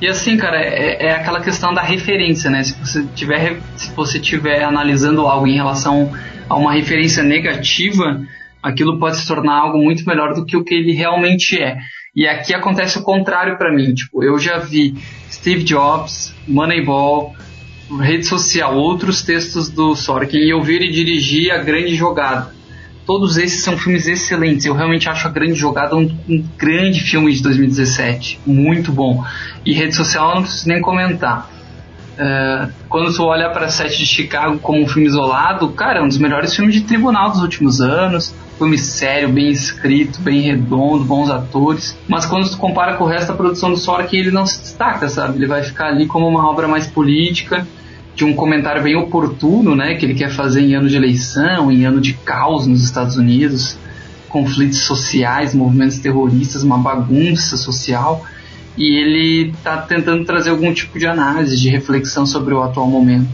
E 0.01 0.07
assim, 0.07 0.37
cara, 0.37 0.59
é, 0.59 1.07
é 1.07 1.11
aquela 1.11 1.39
questão 1.39 1.71
da 1.71 1.83
referência, 1.83 2.49
né? 2.49 2.63
Se 2.63 2.73
você 2.79 3.05
tiver, 3.13 3.59
se 3.75 3.93
você 3.93 4.19
tiver 4.19 4.63
analisando 4.63 5.27
algo 5.27 5.45
em 5.45 5.55
relação 5.55 6.11
a 6.49 6.55
uma 6.55 6.73
referência 6.73 7.21
negativa, 7.21 8.21
aquilo 8.63 8.97
pode 8.97 9.17
se 9.17 9.27
tornar 9.27 9.59
algo 9.59 9.77
muito 9.77 10.03
melhor 10.03 10.33
do 10.33 10.45
que 10.45 10.57
o 10.57 10.63
que 10.63 10.73
ele 10.73 10.93
realmente 10.93 11.61
é. 11.61 11.77
E 12.15 12.27
aqui 12.27 12.55
acontece 12.55 12.97
o 12.97 13.03
contrário 13.03 13.55
para 13.57 13.71
mim. 13.71 13.93
Tipo, 13.93 14.23
eu 14.23 14.39
já 14.39 14.57
vi 14.57 14.95
Steve 15.29 15.63
Jobs, 15.63 16.33
Moneyball, 16.47 17.35
rede 17.97 18.25
social, 18.25 18.75
outros 18.75 19.21
textos 19.21 19.69
do 19.69 19.95
Sorkin 19.95 20.37
e 20.37 20.49
eu 20.49 20.61
vi 20.61 20.75
ele 20.75 20.91
dirigir 20.91 21.51
A 21.51 21.57
Grande 21.57 21.95
Jogada. 21.95 22.53
Todos 23.05 23.37
esses 23.37 23.63
são 23.63 23.75
filmes 23.77 24.07
excelentes. 24.07 24.65
Eu 24.65 24.75
realmente 24.75 25.09
acho 25.09 25.27
A 25.27 25.31
Grande 25.31 25.55
Jogada 25.55 25.95
um, 25.95 26.09
um 26.29 26.45
grande 26.57 27.01
filme 27.01 27.33
de 27.33 27.41
2017. 27.41 28.39
Muito 28.45 28.91
bom. 28.91 29.23
E 29.65 29.73
rede 29.73 29.95
social 29.95 30.29
eu 30.29 30.35
não 30.35 30.41
preciso 30.43 30.67
nem 30.67 30.79
comentar. 30.79 31.49
Uh, 32.13 32.71
quando 32.87 33.13
tu 33.15 33.23
olha 33.23 33.49
para 33.49 33.69
Sete 33.69 33.97
de 33.97 34.05
Chicago 34.05 34.59
como 34.59 34.83
um 34.83 34.87
filme 34.87 35.07
isolado, 35.07 35.69
cara, 35.69 35.99
é 35.99 36.03
um 36.03 36.07
dos 36.07 36.17
melhores 36.17 36.55
filmes 36.55 36.75
de 36.75 36.81
tribunal 36.81 37.31
dos 37.31 37.41
últimos 37.41 37.81
anos 37.81 38.35
filme 38.59 38.77
sério, 38.77 39.29
bem 39.29 39.49
escrito, 39.49 40.19
bem 40.19 40.41
redondo, 40.41 41.05
bons 41.05 41.31
atores. 41.31 41.97
Mas 42.07 42.25
quando 42.25 42.49
tu 42.49 42.57
compara 42.57 42.95
com 42.95 43.05
o 43.05 43.07
resto 43.07 43.29
da 43.29 43.33
produção 43.33 43.71
do 43.71 43.77
Sorkin, 43.77 44.17
ele 44.17 44.31
não 44.31 44.45
se 44.45 44.59
destaca, 44.59 45.07
sabe? 45.07 45.37
Ele 45.37 45.47
vai 45.47 45.63
ficar 45.63 45.87
ali 45.87 46.05
como 46.05 46.27
uma 46.27 46.47
obra 46.47 46.67
mais 46.67 46.85
política, 46.85 47.65
de 48.19 48.25
um 48.25 48.33
comentário 48.33 48.83
bem 48.83 48.97
oportuno, 48.97 49.77
né? 49.77 49.95
Que 49.95 50.05
ele 50.05 50.13
quer 50.13 50.29
fazer 50.29 50.59
em 50.59 50.75
ano 50.75 50.89
de 50.89 50.97
eleição, 50.97 51.71
em 51.71 51.85
ano 51.85 52.01
de 52.01 52.13
caos 52.13 52.67
nos 52.67 52.83
Estados 52.83 53.15
Unidos, 53.15 53.77
conflitos 54.27 54.79
sociais, 54.79 55.55
movimentos 55.55 55.99
terroristas, 55.99 56.61
uma 56.61 56.77
bagunça 56.77 57.55
social. 57.55 58.21
E 58.77 58.97
ele 58.97 59.51
está 59.51 59.77
tentando 59.77 60.25
trazer 60.25 60.49
algum 60.49 60.73
tipo 60.73 60.99
de 60.99 61.07
análise, 61.07 61.57
de 61.57 61.69
reflexão 61.69 62.25
sobre 62.25 62.53
o 62.53 62.61
atual 62.61 62.87
momento. 62.87 63.29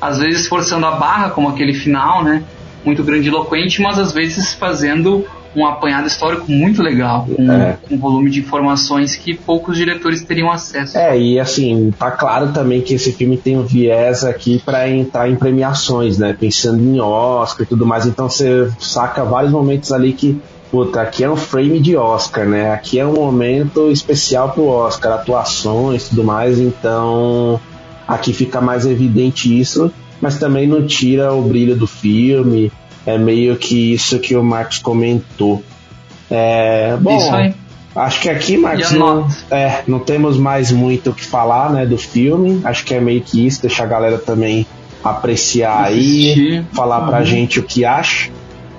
Às 0.00 0.18
vezes 0.18 0.48
forçando 0.48 0.84
a 0.84 0.96
barra, 0.96 1.30
como 1.30 1.48
aquele 1.48 1.72
final, 1.72 2.24
né? 2.24 2.42
muito 2.84 3.04
grandiloquente, 3.04 3.80
mas 3.80 4.00
às 4.00 4.12
vezes 4.12 4.52
fazendo 4.52 5.24
um 5.56 5.66
apanhado 5.66 6.06
histórico 6.06 6.50
muito 6.50 6.82
legal, 6.82 7.26
com, 7.26 7.50
é. 7.50 7.78
um 7.90 7.98
volume 7.98 8.30
de 8.30 8.40
informações 8.40 9.16
que 9.16 9.34
poucos 9.34 9.76
diretores 9.76 10.22
teriam 10.24 10.50
acesso. 10.50 10.98
É, 10.98 11.18
e 11.18 11.38
assim, 11.38 11.92
tá 11.98 12.10
claro 12.10 12.52
também 12.52 12.80
que 12.80 12.94
esse 12.94 13.12
filme 13.12 13.36
tem 13.36 13.56
um 13.56 13.62
viés 13.62 14.24
aqui 14.24 14.60
para 14.64 14.88
entrar 14.88 15.28
em 15.28 15.36
premiações, 15.36 16.18
né? 16.18 16.36
Pensando 16.38 16.82
em 16.82 17.00
Oscar 17.00 17.64
e 17.64 17.68
tudo 17.68 17.86
mais, 17.86 18.06
então 18.06 18.28
você 18.28 18.70
saca 18.78 19.24
vários 19.24 19.52
momentos 19.52 19.92
ali 19.92 20.12
que 20.12 20.40
puta, 20.70 21.02
aqui 21.02 21.22
é 21.22 21.30
um 21.30 21.36
frame 21.36 21.78
de 21.78 21.96
Oscar, 21.96 22.46
né? 22.46 22.72
Aqui 22.72 22.98
é 22.98 23.06
um 23.06 23.14
momento 23.14 23.90
especial 23.90 24.50
pro 24.50 24.66
Oscar, 24.66 25.12
atuações 25.12 26.06
e 26.06 26.08
tudo 26.10 26.24
mais, 26.24 26.58
então 26.58 27.60
aqui 28.08 28.32
fica 28.32 28.60
mais 28.60 28.84
evidente 28.84 29.58
isso 29.58 29.92
mas 30.24 30.38
também 30.38 30.66
não 30.66 30.86
tira 30.86 31.34
o 31.34 31.42
brilho 31.42 31.76
do 31.76 31.86
filme. 31.86 32.72
É 33.06 33.18
meio 33.18 33.56
que 33.56 33.92
isso 33.92 34.18
que 34.18 34.36
o 34.36 34.42
Marcos 34.42 34.78
comentou. 34.78 35.62
É, 36.30 36.96
bom, 36.98 37.16
isso 37.16 37.34
aí. 37.34 37.54
acho 37.94 38.20
que 38.20 38.28
aqui, 38.28 38.56
Marcos, 38.56 38.92
não, 38.92 39.28
é, 39.50 39.82
não 39.86 39.98
temos 39.98 40.38
mais 40.38 40.72
muito 40.72 41.10
o 41.10 41.14
que 41.14 41.24
falar 41.24 41.70
né, 41.70 41.84
do 41.84 41.98
filme. 41.98 42.60
Acho 42.64 42.84
que 42.84 42.94
é 42.94 43.00
meio 43.00 43.20
que 43.20 43.46
isso, 43.46 43.60
deixar 43.60 43.84
a 43.84 43.88
galera 43.88 44.18
também 44.18 44.66
apreciar 45.02 45.84
Assistir. 45.84 46.58
aí, 46.58 46.66
falar 46.72 47.00
uhum. 47.00 47.08
pra 47.08 47.22
gente 47.22 47.60
o 47.60 47.62
que 47.62 47.84
acha. 47.84 48.30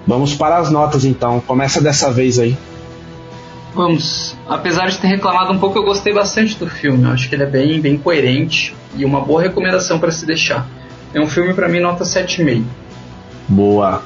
Vamos 0.08 0.34
para 0.34 0.58
as 0.58 0.72
notas 0.72 1.06
então. 1.06 1.40
Começa 1.40 1.82
dessa 1.82 2.12
vez 2.12 2.40
aí. 2.40 2.58
Vamos. 3.74 4.36
Apesar 4.48 4.88
de 4.88 4.98
ter 4.98 5.08
reclamado 5.08 5.52
um 5.52 5.60
pouco, 5.60 5.78
eu 5.78 5.84
gostei 5.84 6.14
bastante 6.14 6.58
do 6.58 6.68
filme. 6.68 7.04
Eu 7.04 7.12
acho 7.12 7.28
que 7.28 7.36
ele 7.36 7.44
é 7.44 7.48
bem, 7.48 7.80
bem 7.80 7.98
coerente 7.98 8.74
e 8.96 9.04
uma 9.04 9.20
boa 9.20 9.42
recomendação 9.42 10.00
para 10.00 10.12
se 10.12 10.26
deixar. 10.26 10.68
É 11.14 11.20
um 11.20 11.28
filme 11.28 11.54
para 11.54 11.68
mim 11.68 11.80
nota 11.80 12.04
7,5. 12.04 12.64
Boa. 13.48 14.02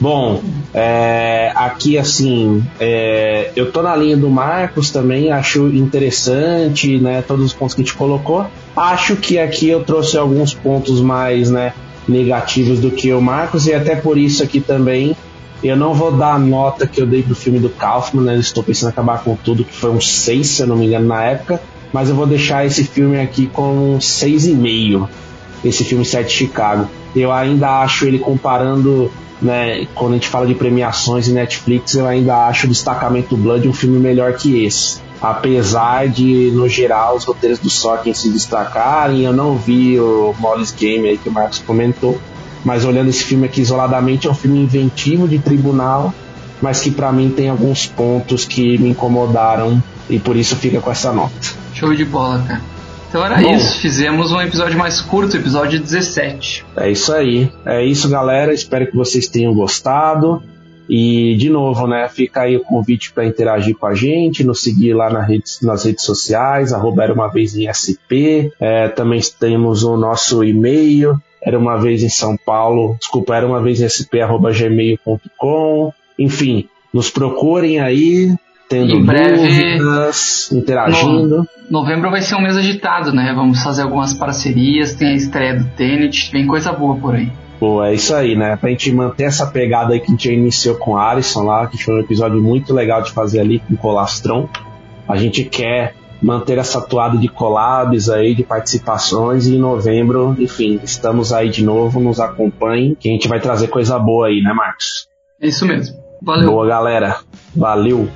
Bom, 0.00 0.40
é, 0.72 1.52
aqui 1.54 1.98
assim, 1.98 2.64
é, 2.80 3.50
eu 3.54 3.70
tô 3.70 3.82
na 3.82 3.94
linha 3.94 4.16
do 4.16 4.30
Marcos 4.30 4.90
também, 4.90 5.30
acho 5.30 5.66
interessante, 5.68 6.98
né, 6.98 7.22
todos 7.22 7.44
os 7.44 7.52
pontos 7.52 7.74
que 7.74 7.82
a 7.82 7.84
gente 7.84 7.96
colocou. 7.96 8.46
Acho 8.74 9.14
que 9.16 9.38
aqui 9.38 9.68
eu 9.68 9.84
trouxe 9.84 10.16
alguns 10.16 10.54
pontos 10.54 11.02
mais, 11.02 11.50
né, 11.50 11.74
negativos 12.08 12.80
do 12.80 12.90
que 12.90 13.12
o 13.12 13.20
Marcos 13.20 13.66
e 13.66 13.74
até 13.74 13.94
por 13.94 14.16
isso 14.16 14.42
aqui 14.42 14.58
também 14.58 15.14
eu 15.62 15.76
não 15.76 15.92
vou 15.92 16.10
dar 16.10 16.32
a 16.32 16.38
nota 16.38 16.86
que 16.86 17.02
eu 17.02 17.06
dei 17.06 17.22
pro 17.22 17.34
filme 17.34 17.58
do 17.58 17.68
Kaufman, 17.68 18.24
né, 18.24 18.36
estou 18.36 18.62
pensando 18.62 18.88
em 18.88 18.92
acabar 18.92 19.22
com 19.22 19.36
tudo, 19.36 19.64
que 19.64 19.74
foi 19.74 19.90
um 19.90 20.00
6, 20.00 20.46
se 20.46 20.62
eu 20.62 20.66
não 20.66 20.76
me 20.76 20.86
engano, 20.86 21.06
na 21.06 21.22
época, 21.24 21.60
mas 21.92 22.08
eu 22.08 22.14
vou 22.14 22.26
deixar 22.26 22.64
esse 22.64 22.84
filme 22.84 23.20
aqui 23.20 23.46
com 23.46 23.96
um 23.96 23.98
6,5 23.98 25.06
esse 25.62 25.84
filme 25.84 26.04
Sete 26.04 26.32
Chicago. 26.32 26.88
Eu 27.14 27.32
ainda 27.32 27.80
acho 27.80 28.06
ele 28.06 28.18
comparando, 28.18 29.12
né, 29.40 29.86
quando 29.94 30.12
a 30.12 30.14
gente 30.16 30.28
fala 30.28 30.46
de 30.46 30.54
premiações 30.54 31.28
e 31.28 31.32
Netflix, 31.32 31.94
eu 31.94 32.06
ainda 32.06 32.46
acho 32.46 32.66
o 32.66 32.68
Destacamento 32.68 33.36
Blood 33.36 33.68
um 33.68 33.72
filme 33.72 33.98
melhor 33.98 34.34
que 34.34 34.64
esse. 34.64 35.00
Apesar 35.20 36.08
de, 36.08 36.50
no 36.52 36.68
geral, 36.68 37.16
os 37.16 37.24
roteiros 37.24 37.58
do 37.58 37.68
Sorkin 37.68 38.14
se 38.14 38.30
destacarem, 38.30 39.22
eu 39.22 39.32
não 39.32 39.56
vi 39.56 39.98
o 40.00 40.34
Molly's 40.38 40.72
Game 40.72 41.08
aí 41.08 41.18
que 41.18 41.28
o 41.28 41.32
Marcos 41.32 41.58
comentou, 41.58 42.18
mas 42.64 42.84
olhando 42.84 43.08
esse 43.08 43.24
filme 43.24 43.46
aqui 43.46 43.60
isoladamente, 43.60 44.26
é 44.26 44.30
um 44.30 44.34
filme 44.34 44.58
inventivo 44.60 45.28
de 45.28 45.38
tribunal, 45.38 46.14
mas 46.60 46.80
que 46.80 46.90
para 46.90 47.12
mim 47.12 47.30
tem 47.30 47.50
alguns 47.50 47.86
pontos 47.86 48.44
que 48.44 48.78
me 48.78 48.90
incomodaram 48.90 49.82
e 50.08 50.18
por 50.18 50.36
isso 50.36 50.56
fica 50.56 50.80
com 50.80 50.90
essa 50.90 51.12
nota. 51.12 51.34
Show 51.74 51.94
de 51.94 52.04
bola, 52.04 52.42
cara. 52.46 52.79
Então 53.10 53.26
era 53.26 53.38
Bom, 53.38 53.56
isso, 53.56 53.80
fizemos 53.80 54.30
um 54.30 54.40
episódio 54.40 54.78
mais 54.78 55.00
curto, 55.00 55.36
episódio 55.36 55.80
17. 55.80 56.64
É 56.76 56.88
isso 56.88 57.12
aí. 57.12 57.50
É 57.66 57.84
isso, 57.84 58.08
galera. 58.08 58.54
Espero 58.54 58.86
que 58.86 58.96
vocês 58.96 59.26
tenham 59.26 59.52
gostado. 59.52 60.40
E, 60.88 61.34
de 61.36 61.50
novo, 61.50 61.88
né, 61.88 62.08
fica 62.08 62.42
aí 62.42 62.56
o 62.56 62.62
convite 62.62 63.12
para 63.12 63.26
interagir 63.26 63.76
com 63.76 63.86
a 63.86 63.94
gente, 63.94 64.44
nos 64.44 64.62
seguir 64.62 64.94
lá 64.94 65.10
na 65.10 65.22
rede, 65.22 65.44
nas 65.62 65.84
redes 65.84 66.04
sociais, 66.04 66.72
arroba 66.72 67.02
era 67.02 67.12
uma 67.12 67.26
vez 67.26 67.56
em 67.56 67.66
SP. 67.66 68.52
É, 68.60 68.88
também 68.88 69.20
temos 69.40 69.82
o 69.82 69.96
nosso 69.96 70.44
e-mail, 70.44 71.20
era 71.42 71.58
uma 71.58 71.76
vez 71.76 72.04
em 72.04 72.08
São 72.08 72.36
Paulo, 72.36 72.96
desculpa, 73.00 73.34
era 73.34 73.46
uma 73.46 73.60
vez 73.60 73.80
em 73.80 73.88
SP, 73.90 74.22
arroba 74.22 74.52
gmail.com. 74.52 75.92
Enfim, 76.16 76.68
nos 76.94 77.10
procurem 77.10 77.80
aí, 77.80 78.32
tendo 78.70 78.92
em 78.92 79.04
breve, 79.04 79.78
dúvidas, 79.78 80.50
interagindo. 80.52 81.38
No, 81.68 81.80
novembro 81.82 82.08
vai 82.08 82.22
ser 82.22 82.36
um 82.36 82.40
mês 82.40 82.56
agitado, 82.56 83.12
né? 83.12 83.32
Vamos 83.34 83.60
fazer 83.64 83.82
algumas 83.82 84.14
parcerias, 84.14 84.94
tem 84.94 85.08
a 85.08 85.14
estreia 85.14 85.58
do 85.58 85.64
Tenet, 85.70 86.30
vem 86.30 86.46
coisa 86.46 86.72
boa 86.72 86.94
por 86.94 87.16
aí. 87.16 87.32
Pô, 87.58 87.82
é 87.82 87.92
isso 87.92 88.14
aí, 88.14 88.36
né? 88.36 88.56
Pra 88.56 88.70
gente 88.70 88.92
manter 88.92 89.24
essa 89.24 89.44
pegada 89.48 89.92
aí 89.92 89.98
que 89.98 90.06
a 90.06 90.10
gente 90.10 90.32
iniciou 90.32 90.76
com 90.76 90.96
a 90.96 91.10
Alisson 91.10 91.42
lá, 91.42 91.66
que 91.66 91.82
foi 91.82 91.96
um 91.96 91.98
episódio 91.98 92.40
muito 92.40 92.72
legal 92.72 93.02
de 93.02 93.10
fazer 93.10 93.40
ali 93.40 93.58
com 93.58 93.74
o 93.74 93.76
Colastron. 93.76 94.48
A 95.06 95.16
gente 95.16 95.44
quer 95.44 95.94
manter 96.22 96.56
essa 96.56 96.80
toada 96.80 97.18
de 97.18 97.28
collabs 97.28 98.08
aí, 98.08 98.34
de 98.34 98.44
participações 98.44 99.46
e 99.46 99.56
em 99.56 99.58
novembro, 99.58 100.36
enfim, 100.38 100.78
estamos 100.84 101.32
aí 101.32 101.48
de 101.48 101.64
novo, 101.64 101.98
nos 101.98 102.20
acompanhem, 102.20 102.94
que 102.94 103.08
a 103.08 103.12
gente 103.12 103.26
vai 103.26 103.40
trazer 103.40 103.68
coisa 103.68 103.98
boa 103.98 104.28
aí, 104.28 104.40
né, 104.42 104.52
Marcos? 104.52 105.08
É 105.40 105.48
isso 105.48 105.66
mesmo. 105.66 105.96
Valeu. 106.22 106.50
Boa, 106.50 106.66
galera. 106.66 107.16
Valeu. 107.56 108.08